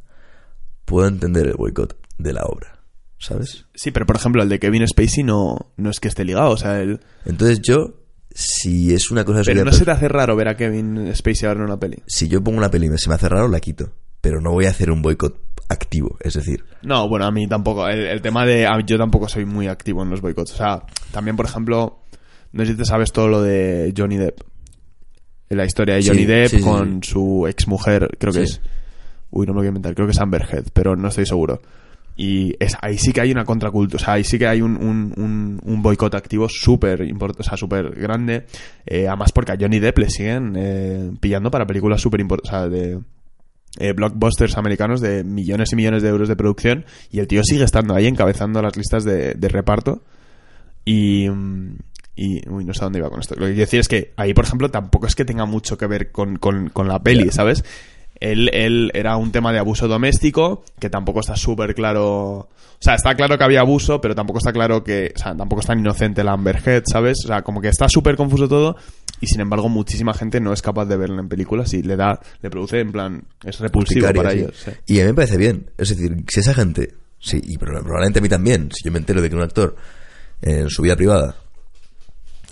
[0.85, 2.79] puedo entender el boicot de la obra,
[3.17, 3.65] ¿sabes?
[3.73, 6.51] Sí, pero por ejemplo, el de Kevin Spacey no, no es que esté ligado.
[6.51, 7.93] O sea, el, Entonces yo,
[8.31, 11.61] si es una cosa pero no se te hace raro ver a Kevin Spacey ahora
[11.61, 11.97] en una peli.
[12.07, 13.91] si yo pongo una peli y se me hace raro, la quito.
[14.21, 17.87] Pero no voy a hacer un boicot activo, es decir, No, bueno, a mí tampoco.
[17.89, 18.65] El, el tema de.
[18.77, 20.53] mí- yo tampoco soy muy activo en los boicots.
[20.53, 21.99] O sea, también, por ejemplo,
[22.53, 24.39] no sé si te sabes todo lo de Johnny Depp.
[25.49, 28.61] La historia de Sí, Johnny Depp sí, sí, con su ex mujer, creo que es.
[29.33, 31.59] Uy, no me voy a inventar, creo que es Amber Heard, pero no estoy seguro.
[32.15, 34.77] Y es, ahí sí que hay una contracultura, o sea, ahí sí que hay un,
[34.77, 38.45] un, un, un boicot activo súper importante, o sea, súper grande.
[38.85, 42.55] Eh, además, porque a Johnny Depp le siguen eh, pillando para películas súper importantes, o
[42.55, 42.99] sea, de
[43.79, 46.85] eh, blockbusters americanos de millones y millones de euros de producción.
[47.09, 50.03] Y el tío sigue estando ahí encabezando las listas de, de reparto.
[50.85, 51.27] Y,
[52.15, 52.47] y.
[52.47, 53.33] Uy, no sé a dónde iba con esto.
[53.33, 55.87] Lo que quiero decir es que ahí, por ejemplo, tampoco es que tenga mucho que
[55.87, 57.63] ver con, con, con la peli, ¿sabes?
[58.23, 62.37] Él, él era un tema de abuso doméstico que tampoco está súper claro.
[62.39, 62.47] O
[62.79, 65.11] sea, está claro que había abuso, pero tampoco está claro que.
[65.13, 67.17] O sea, tampoco es tan inocente la Amber Heard, ¿sabes?
[67.25, 68.77] O sea, como que está súper confuso todo.
[69.19, 72.19] Y sin embargo, muchísima gente no es capaz de verla en películas y le da.
[72.41, 73.23] Le produce, en plan.
[73.43, 74.37] Es repulsivo para sí.
[74.37, 74.55] ellos.
[74.55, 74.71] sí.
[74.87, 75.69] Y a mí me parece bien.
[75.77, 78.99] Es decir, si esa gente, sí, y proba- probablemente a mí también, si yo me
[78.99, 79.75] entero de que un actor
[80.41, 81.35] en su vida privada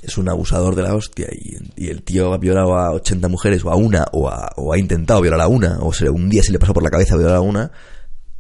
[0.02, 3.70] es un abusador de la hostia y, el tío ha violado a 80 mujeres o
[3.70, 6.52] a una o, a- o ha intentado violar a una o se, un día se
[6.52, 7.72] le pasó por la cabeza violar a una,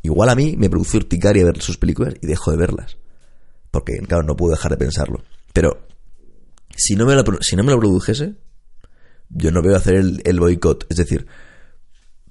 [0.01, 2.97] igual a mí me produce urticaria ver sus películas y dejo de verlas.
[3.69, 5.23] Porque, claro, no puedo dejar de pensarlo.
[5.53, 5.87] Pero,
[6.75, 8.33] si no me lo, si no me lo produjese,
[9.29, 10.85] yo no veo hacer el, el boicot.
[10.89, 11.25] Es decir,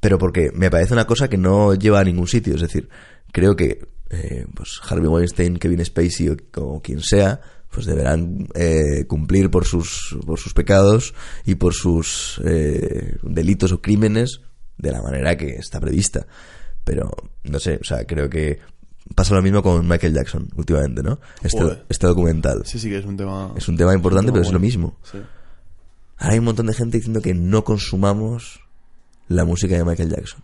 [0.01, 2.55] pero porque me parece una cosa que no lleva a ningún sitio.
[2.57, 2.88] Es decir,
[3.33, 9.04] creo que eh, pues Harvey Weinstein, Kevin Spacey o, o quien sea, pues deberán eh,
[9.06, 11.14] cumplir por sus, por sus pecados
[11.46, 14.40] y por sus eh, delitos o crímenes
[14.76, 16.26] de la manera que está prevista.
[16.85, 17.11] Pero,
[17.44, 18.59] no sé, o sea, creo que
[19.14, 21.20] pasa lo mismo con Michael Jackson últimamente, ¿no?
[21.42, 22.62] Este, este documental.
[22.64, 23.52] Sí, sí que es un tema.
[23.56, 24.98] Es un tema importante, un tema pero es lo mismo.
[25.02, 25.18] Sí.
[26.16, 28.61] Ahora hay un montón de gente diciendo que no consumamos
[29.28, 30.42] la música de Michael Jackson.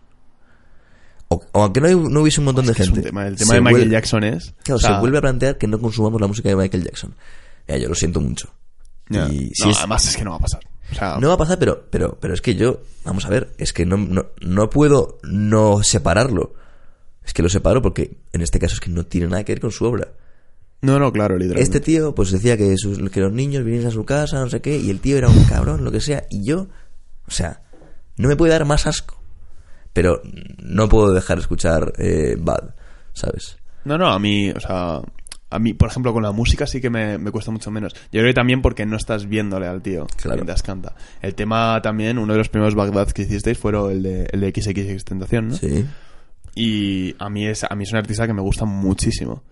[1.29, 3.01] O, o aunque no, hay- no hubiese un montón de gente.
[3.01, 3.27] tema.
[3.27, 4.53] El tema de Michael vuelve- Jackson es.
[4.63, 7.15] Claro, o sea, se vuelve a plantear que no consumamos la música de Michael Jackson.
[7.67, 8.49] Ya, yo lo siento mucho.
[9.09, 10.61] Y si No, es- además es que no va a pasar.
[10.91, 13.51] O sea, no va a pasar, pero, pero, pero es que yo, vamos a ver,
[13.57, 16.53] es que no, no, no puedo no separarlo.
[17.25, 19.59] Es que lo separo porque en este caso es que no tiene nada que ver
[19.59, 20.07] con su obra.
[20.79, 21.61] no, no, claro, literalmente.
[21.63, 24.61] Este tío, pues decía que, sus- que los niños vinieran a su casa, no sé
[24.61, 26.67] qué, y el tío era un cabrón, lo que sea, y yo,
[27.27, 27.61] o sea,
[28.15, 29.16] no me puede dar más asco.
[29.97, 30.21] Pero
[30.61, 32.75] no puedo dejar de escuchar eh, Bad,
[33.13, 33.57] ¿sabes?
[33.83, 35.01] No, no, a mí, o sea,
[35.49, 37.93] a mí, por ejemplo, con la música sí que me, me cuesta mucho menos.
[38.11, 40.35] Yo creo que también porque no estás viéndole al tío Claro.
[40.35, 40.93] mientras canta.
[41.21, 44.51] El tema también, uno de los primeros Bagdad que hicisteis fueron el de, el de
[44.51, 45.55] XX Tentación, ¿no?
[45.55, 45.83] Sí.
[46.53, 49.43] Y a mí es, a mí es un artista que me gusta muchísimo.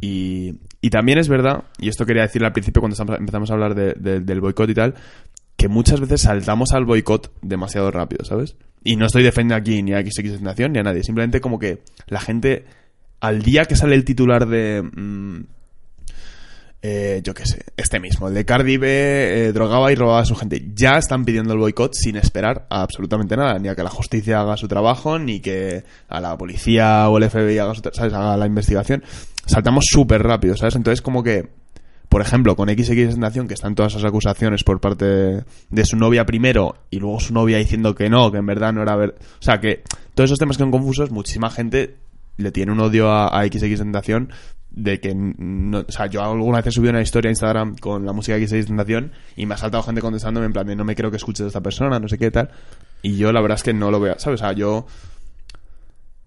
[0.00, 3.74] Y, y también es verdad, y esto quería decirle al principio cuando empezamos a hablar
[3.76, 4.94] de- de- del boicot y tal,
[5.56, 8.56] que muchas veces saltamos al boicot demasiado rápido, ¿sabes?
[8.84, 11.02] Y no estoy defendiendo aquí ni a XX Tentación ni a nadie.
[11.02, 12.64] Simplemente como que la gente,
[13.20, 14.82] al día que sale el titular de...
[14.82, 15.40] mm,
[16.84, 20.24] eh, yo qué sé, este mismo, el de Cardi B eh, drogaba y robaba a
[20.24, 20.60] su gente.
[20.74, 24.40] Ya están pidiendo el boicot sin esperar a absolutamente nada, ni a que la justicia
[24.40, 28.12] haga su trabajo, ni que a la policía o el FBI haga, su ¿sabes?
[28.12, 29.04] haga la investigación.
[29.46, 30.74] Saltamos súper rápido, ¿sabes?
[30.74, 31.50] Entonces como que
[32.12, 35.96] por ejemplo, con XX Tentación, que están todas esas acusaciones por parte de, de su
[35.96, 39.14] novia primero y luego su novia diciendo que no, que en verdad no era ver.
[39.18, 41.96] O sea, que todos esos temas que son confusos, muchísima gente
[42.36, 44.30] le tiene un odio a, a XX Tentación
[44.70, 48.04] de que no, o sea, yo alguna vez he subido una historia a Instagram con
[48.04, 50.94] la música XX Tentación y me ha saltado gente contestándome en plan de no me
[50.94, 52.50] creo que escuches a esta persona, no sé qué tal.
[53.00, 54.38] Y yo la verdad es que no lo veo, ¿sabes?
[54.38, 54.84] O sea, yo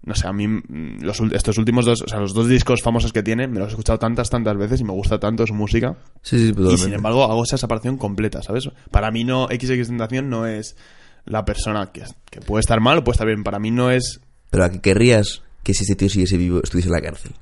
[0.06, 3.12] no sé, a mí mm, los, estos últimos dos, o sea, los dos discos famosos
[3.12, 5.96] que tiene, me los he escuchado tantas, tantas veces y me gusta tanto su música.
[6.22, 6.84] Sí, sí, Y totalmente.
[6.84, 8.70] sin embargo, hago esa separación completa, ¿sabes?
[8.90, 10.76] Para mí no, XX Tentación no es
[11.24, 13.42] la persona que, que puede estar mal o puede estar bien.
[13.42, 14.20] Para mí no es...
[14.50, 17.32] Pero a que querrías que si este tío siguiese vivo estuviese en la cárcel.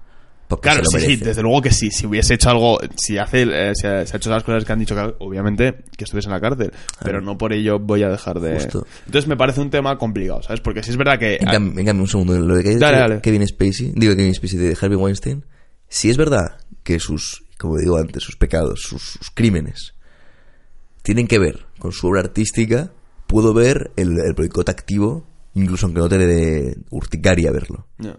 [0.48, 1.90] Porque Claro, se lo sí, sí, desde luego que sí.
[1.90, 4.72] Si hubiese hecho algo, si hace, eh, si ha, si ha hecho las cosas que
[4.72, 6.72] han dicho, que, obviamente que estuviese en la cárcel.
[7.02, 8.54] Pero no por ello voy a dejar de...
[8.54, 8.86] Justo.
[9.06, 10.60] Entonces me parece un tema complicado, ¿sabes?
[10.60, 11.36] Porque sí es verdad que...
[11.36, 13.20] En cambio, en cambio, un segundo, lo de que Dale, dale.
[13.20, 15.44] Kevin Spacey, digo Kevin Spacey de Harvey Weinstein,
[15.88, 19.94] si es verdad que sus, como digo antes, sus pecados, sus, sus crímenes,
[21.02, 22.92] tienen que ver con su obra artística,
[23.26, 27.86] puedo ver el, el boicot activo, incluso aunque no te dé urticaria verlo.
[27.98, 28.16] No.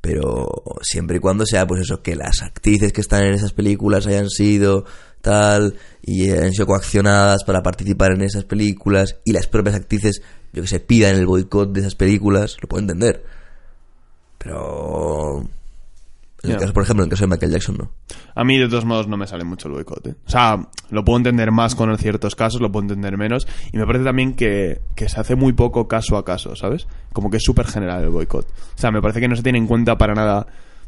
[0.00, 4.06] Pero siempre y cuando sea, pues eso, que las actrices que están en esas películas
[4.06, 4.84] hayan sido
[5.20, 10.62] tal y hayan sido coaccionadas para participar en esas películas y las propias actrices, yo
[10.62, 13.24] que sé, pidan el boicot de esas películas, lo puedo entender.
[14.38, 15.48] Pero.
[16.42, 17.90] En el caso, por ejemplo, en el caso de Michael Jackson, no.
[18.34, 20.06] A mí, de todos modos, no me sale mucho el boicot.
[20.06, 20.14] ¿eh?
[20.24, 23.48] O sea, lo puedo entender más con ciertos casos, lo puedo entender menos.
[23.72, 26.86] Y me parece también que, que se hace muy poco caso a caso, ¿sabes?
[27.12, 28.46] Como que es súper general el boicot.
[28.46, 30.46] O sea, me parece que no se tiene en cuenta para nada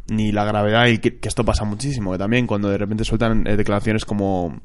[0.09, 2.13] ni la gravedad y que, que esto pasa muchísimo.
[2.13, 4.61] Que también cuando de repente sueltan eh, declaraciones como...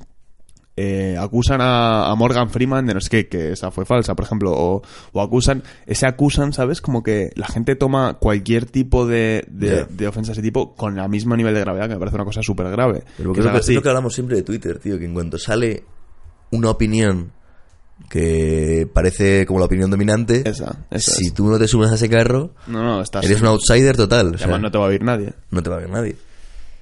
[0.77, 4.25] eh, acusan a, a Morgan Freeman de no sé qué, que esa fue falsa, por
[4.25, 4.81] ejemplo, o,
[5.13, 6.81] o acusan, ese acusan, ¿sabes?
[6.81, 10.99] Como que la gente toma cualquier tipo de, de, de ofensa de ese tipo con
[10.99, 13.03] el mismo nivel de gravedad, que me parece una cosa súper grave.
[13.17, 15.83] Pero Que haga que, que hablamos siempre de Twitter, tío, que en cuanto sale
[16.51, 17.31] una opinión
[18.09, 21.33] que parece como la opinión dominante, Esa, esa si es.
[21.33, 23.23] tú no te subes a ese carro, No, no, estás...
[23.25, 24.35] eres un outsider total.
[24.35, 25.33] o sea, Además no te va a oír nadie.
[25.51, 26.15] no te va a ver nadie.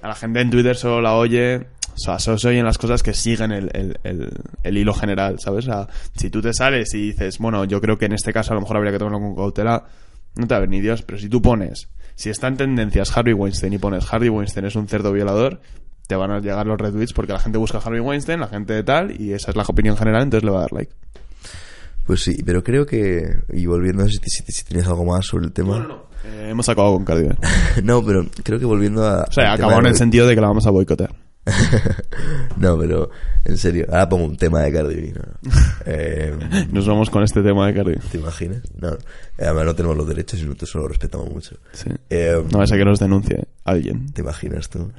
[0.02, 1.66] A la gente en Twitter solo la oye...
[1.94, 4.30] O sea, solo se oyen las cosas que siguen el, el, el,
[4.62, 5.66] el hilo general, ¿sabes?
[5.68, 8.52] O sea, si tú te sales y dices, bueno, yo creo que en este caso
[8.52, 9.84] a lo mejor habría que tomarlo con cautela,
[10.36, 11.02] no te va a ver ni Dios.
[11.02, 14.74] Pero si tú pones, si está en tendencias Harvey Weinstein y pones Harvey Weinstein es
[14.76, 15.60] un cerdo violador,
[16.08, 18.72] te van a llegar los retweets porque la gente busca a Harvey Weinstein, la gente
[18.74, 20.92] de tal, y esa es la opinión general, entonces le va a dar like.
[22.06, 25.46] Pues sí, pero creo que, y volviendo a si, si, si tienes algo más sobre
[25.46, 25.88] el tema.
[26.26, 27.36] Eh, hemos acabado con Cardi B.
[27.82, 29.22] No, pero creo que volviendo a.
[29.22, 31.14] O sea, acabado en de- el sentido de que la vamos a boicotear.
[32.56, 33.10] no, pero
[33.44, 35.50] en serio, ahora pongo un tema de Cardi no.
[35.86, 36.32] Eh,
[36.72, 37.96] Nos vamos con este tema de Cardi.
[38.10, 38.62] ¿Te imaginas?
[38.80, 38.96] No,
[39.38, 41.56] además no tenemos los derechos y nosotros solo respetamos mucho.
[41.72, 41.90] Sí.
[42.10, 44.12] Eh, No va a que nos denuncie alguien.
[44.12, 44.90] ¿Te imaginas tú?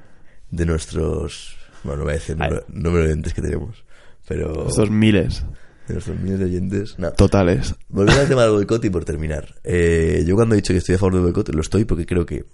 [0.51, 1.55] De nuestros.
[1.83, 3.83] Bueno, no voy a decir número, número de oyentes que tenemos,
[4.27, 4.67] pero.
[4.67, 5.43] Estos miles
[5.87, 6.95] De nuestros miles de oyentes.
[6.99, 7.11] No.
[7.11, 7.75] totales.
[7.89, 9.55] Volviendo al tema del boicot y por terminar.
[9.63, 12.25] Eh, yo cuando he dicho que estoy a favor del boicot, lo estoy porque creo
[12.25, 12.45] que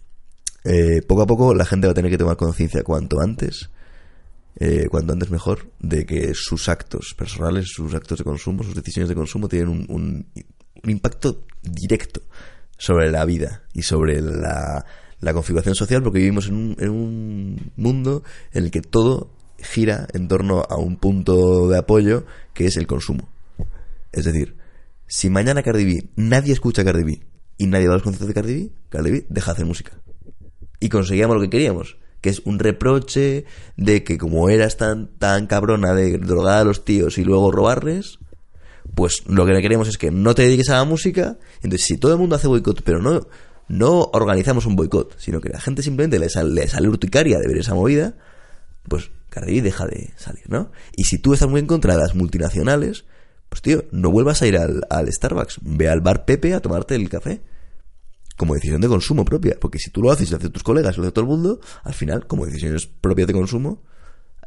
[0.63, 3.69] eh, poco a poco la gente va a tener que tomar conciencia cuanto antes,
[4.59, 9.09] eh, cuanto antes mejor, de que sus actos personales, sus actos de consumo, sus decisiones
[9.09, 10.27] de consumo tienen un, un-
[10.83, 12.21] un impacto directo
[12.77, 14.83] sobre la vida y sobre la,
[15.19, 20.07] la configuración social porque vivimos en un, en un mundo en el que todo gira
[20.13, 23.29] en torno a un punto de apoyo que es el consumo.
[24.11, 24.57] Es decir,
[25.07, 27.21] si mañana Cardi B, nadie escucha Cardi B
[27.57, 30.01] y nadie va a los conciertos de Cardi B, Cardi B deja de hacer música.
[30.79, 33.45] Y conseguíamos lo que queríamos, que es un reproche
[33.77, 38.19] de que como eras tan, tan cabrona de drogar a los tíos y luego robarles,
[38.95, 41.37] pues lo que queremos es que no te dediques a la música.
[41.63, 43.27] Entonces, si todo el mundo hace boicot, pero no,
[43.67, 47.47] no organizamos un boicot, sino que la gente simplemente le sale, le sale urticaria de
[47.47, 48.15] ver esa movida,
[48.87, 50.71] pues Cardi deja de salir, ¿no?
[50.95, 53.05] Y si tú estás muy en contra de las multinacionales,
[53.49, 57.09] pues tío, no vuelvas a ir al Starbucks, ve al bar Pepe a tomarte el
[57.09, 57.41] café.
[58.37, 60.95] Como decisión de consumo propia, porque si tú lo haces y lo hacen tus colegas
[60.95, 63.81] y lo hace todo el mundo, al final, como decisiones propias de consumo,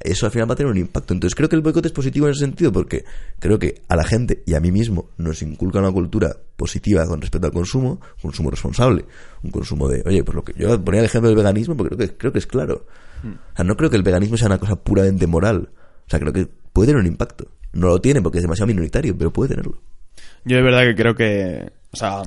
[0.00, 1.14] eso al final va a tener un impacto.
[1.14, 3.04] Entonces creo que el boicot es positivo en ese sentido porque
[3.38, 7.20] creo que a la gente y a mí mismo nos inculca una cultura positiva con
[7.20, 9.04] respecto al consumo, consumo responsable,
[9.42, 12.08] un consumo de, oye, pues lo que yo ponía el ejemplo del veganismo porque creo
[12.08, 12.86] que, creo que es claro.
[13.24, 15.70] O sea, no creo que el veganismo sea una cosa puramente moral.
[16.06, 17.48] O sea, creo que puede tener un impacto.
[17.72, 19.80] No lo tiene porque es demasiado minoritario, pero puede tenerlo.
[20.44, 22.22] Yo de verdad que creo que, o sea,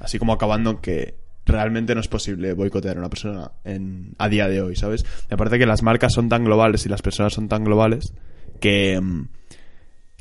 [0.00, 4.48] así como acabando que realmente no es posible boicotear a una persona en, a día
[4.48, 5.04] de hoy, ¿sabes?
[5.30, 8.12] Me parece que las marcas son tan globales y las personas son tan globales
[8.60, 9.28] que, mm,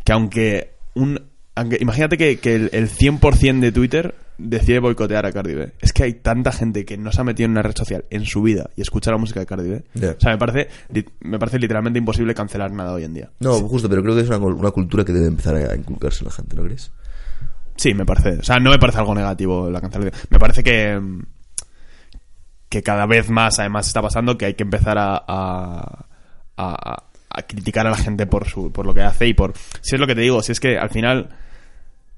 [0.04, 1.20] que aunque un
[1.56, 5.74] aunque imagínate que, que el, el 100% de Twitter decide boicotear a Cardi B.
[5.80, 8.26] Es que hay tanta gente que no se ha metido en una red social en
[8.26, 9.84] su vida y escucha la música de Cardi B.
[9.96, 10.70] O sea, me parece,
[11.22, 13.32] me parece literalmente imposible cancelar nada hoy en día.
[13.40, 16.26] No, justo, pero creo que es una, una cultura que debe empezar a inculcarse en
[16.26, 16.92] la gente, ¿no crees?
[17.76, 18.40] Sí, me parece.
[18.40, 20.14] O sea, no me parece algo negativo la cancelación.
[20.30, 21.00] Me parece que.
[22.70, 25.16] que cada vez más, además, está pasando que hay que empezar a.
[25.28, 26.04] a,
[26.58, 27.04] a-
[27.38, 29.54] a criticar a la gente por su por lo que hace y por.
[29.82, 31.30] Si es lo que te digo, si es que al final.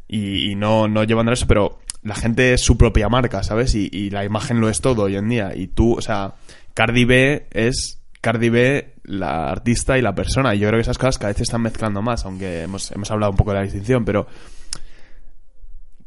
[0.08, 3.74] Y, y no, no llevando eso, pero la gente es su propia marca, ¿sabes?
[3.76, 5.54] Y, y la imagen lo es todo hoy en día.
[5.56, 6.36] Y tú, o sea,
[6.76, 7.96] Cardi B es.
[8.22, 10.54] Cardi B, la artista y la persona.
[10.54, 13.10] Y yo creo que esas cosas cada vez se están mezclando más, aunque hemos, hemos
[13.10, 14.28] hablado un poco de la distinción, pero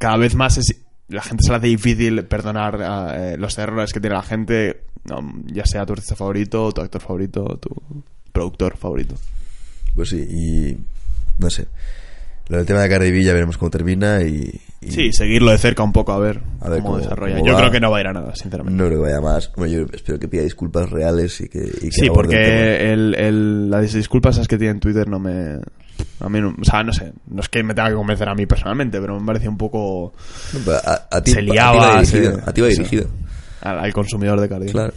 [0.01, 0.75] cada vez más es,
[1.09, 2.79] la gente se le hace difícil perdonar
[3.15, 7.01] eh, los errores que tiene la gente, no, ya sea tu artista favorito, tu actor
[7.01, 9.15] favorito, tu productor favorito.
[9.95, 10.77] Pues sí, y
[11.39, 11.67] no sé.
[12.49, 14.51] Lo del tema de Cardi B ya veremos cómo termina y...
[14.81, 17.35] y Sí, seguirlo de cerca un poco a ver, A ver cómo, cómo- desarrolla.
[17.39, 18.77] cómo Yo creo que no va a ir a nada, sinceramente.
[18.77, 19.53] No creo que vaya más.
[19.57, 21.59] Bueno, yo espero que pida disculpas reales y que...
[21.61, 25.59] y que sí, porque el, el- las disculpas esas que tiene en Twitter no me...
[26.21, 28.35] A mí no, o sea, no sé, no es que me tenga que convencer a
[28.35, 30.13] mí personalmente, pero me parece un poco...
[30.67, 32.35] No, a, a ti, se a ti va liaba, dirigido.
[32.37, 33.07] se- a ti va dirigido.
[33.63, 34.67] al, al consumidor de Cardi.
[34.67, 34.73] B.
[34.73, 34.93] Claro.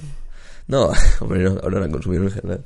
[0.65, 0.89] No,
[1.19, 2.63] hombre, no, ahora no consumidor en general.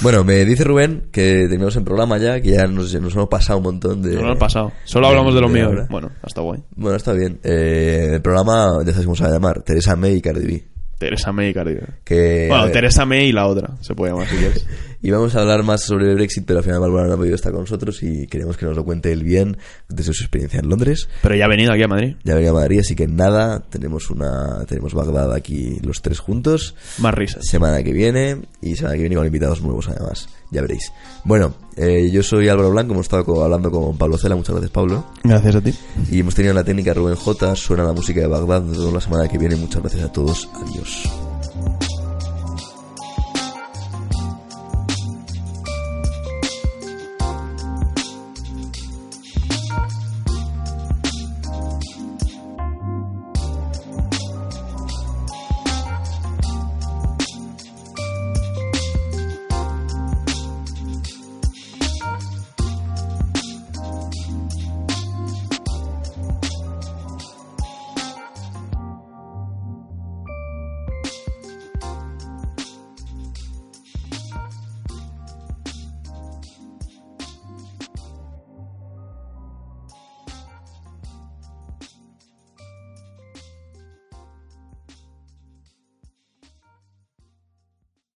[0.00, 3.58] Bueno, me dice Rubén que terminamos el programa ya, que ya nos, nos hemos pasado
[3.58, 4.16] un montón de...
[4.16, 4.72] No lo he pasado.
[4.84, 5.66] Solo hablamos de lo mío.
[5.66, 5.86] ahora.
[5.88, 6.60] Bueno, está guay.
[6.74, 7.38] Bueno, está bien.
[7.44, 10.64] Eh, el programa, ya sabes cómo se va a llamar, Teresa May y Cardi B.
[10.98, 11.82] Teresa May y Cardi B.
[12.02, 14.66] Que, Bueno, Teresa May y la otra, se puede llamar si quieres.
[15.06, 17.36] Y vamos a hablar más sobre el Brexit, pero al final Bárbara no ha podido
[17.36, 19.56] estar con nosotros y queremos que nos lo cuente él bien
[19.88, 21.08] desde su experiencia en Londres.
[21.22, 22.16] Pero ya ha venido aquí a Madrid.
[22.24, 26.74] Ya venía a Madrid, así que nada, tenemos una tenemos Bagdad aquí los tres juntos.
[26.98, 27.46] Más risas.
[27.46, 30.90] Semana que viene y semana que viene con invitados nuevos además, ya veréis.
[31.22, 35.06] Bueno, eh, yo soy Álvaro Blanco, hemos estado hablando con Pablo Cela, muchas gracias Pablo.
[35.22, 35.72] Gracias a ti.
[36.10, 38.94] Y hemos tenido en la técnica Rubén J, suena la música de Bagdad, nos vemos
[38.94, 41.08] la semana que viene, muchas gracias a todos, adiós.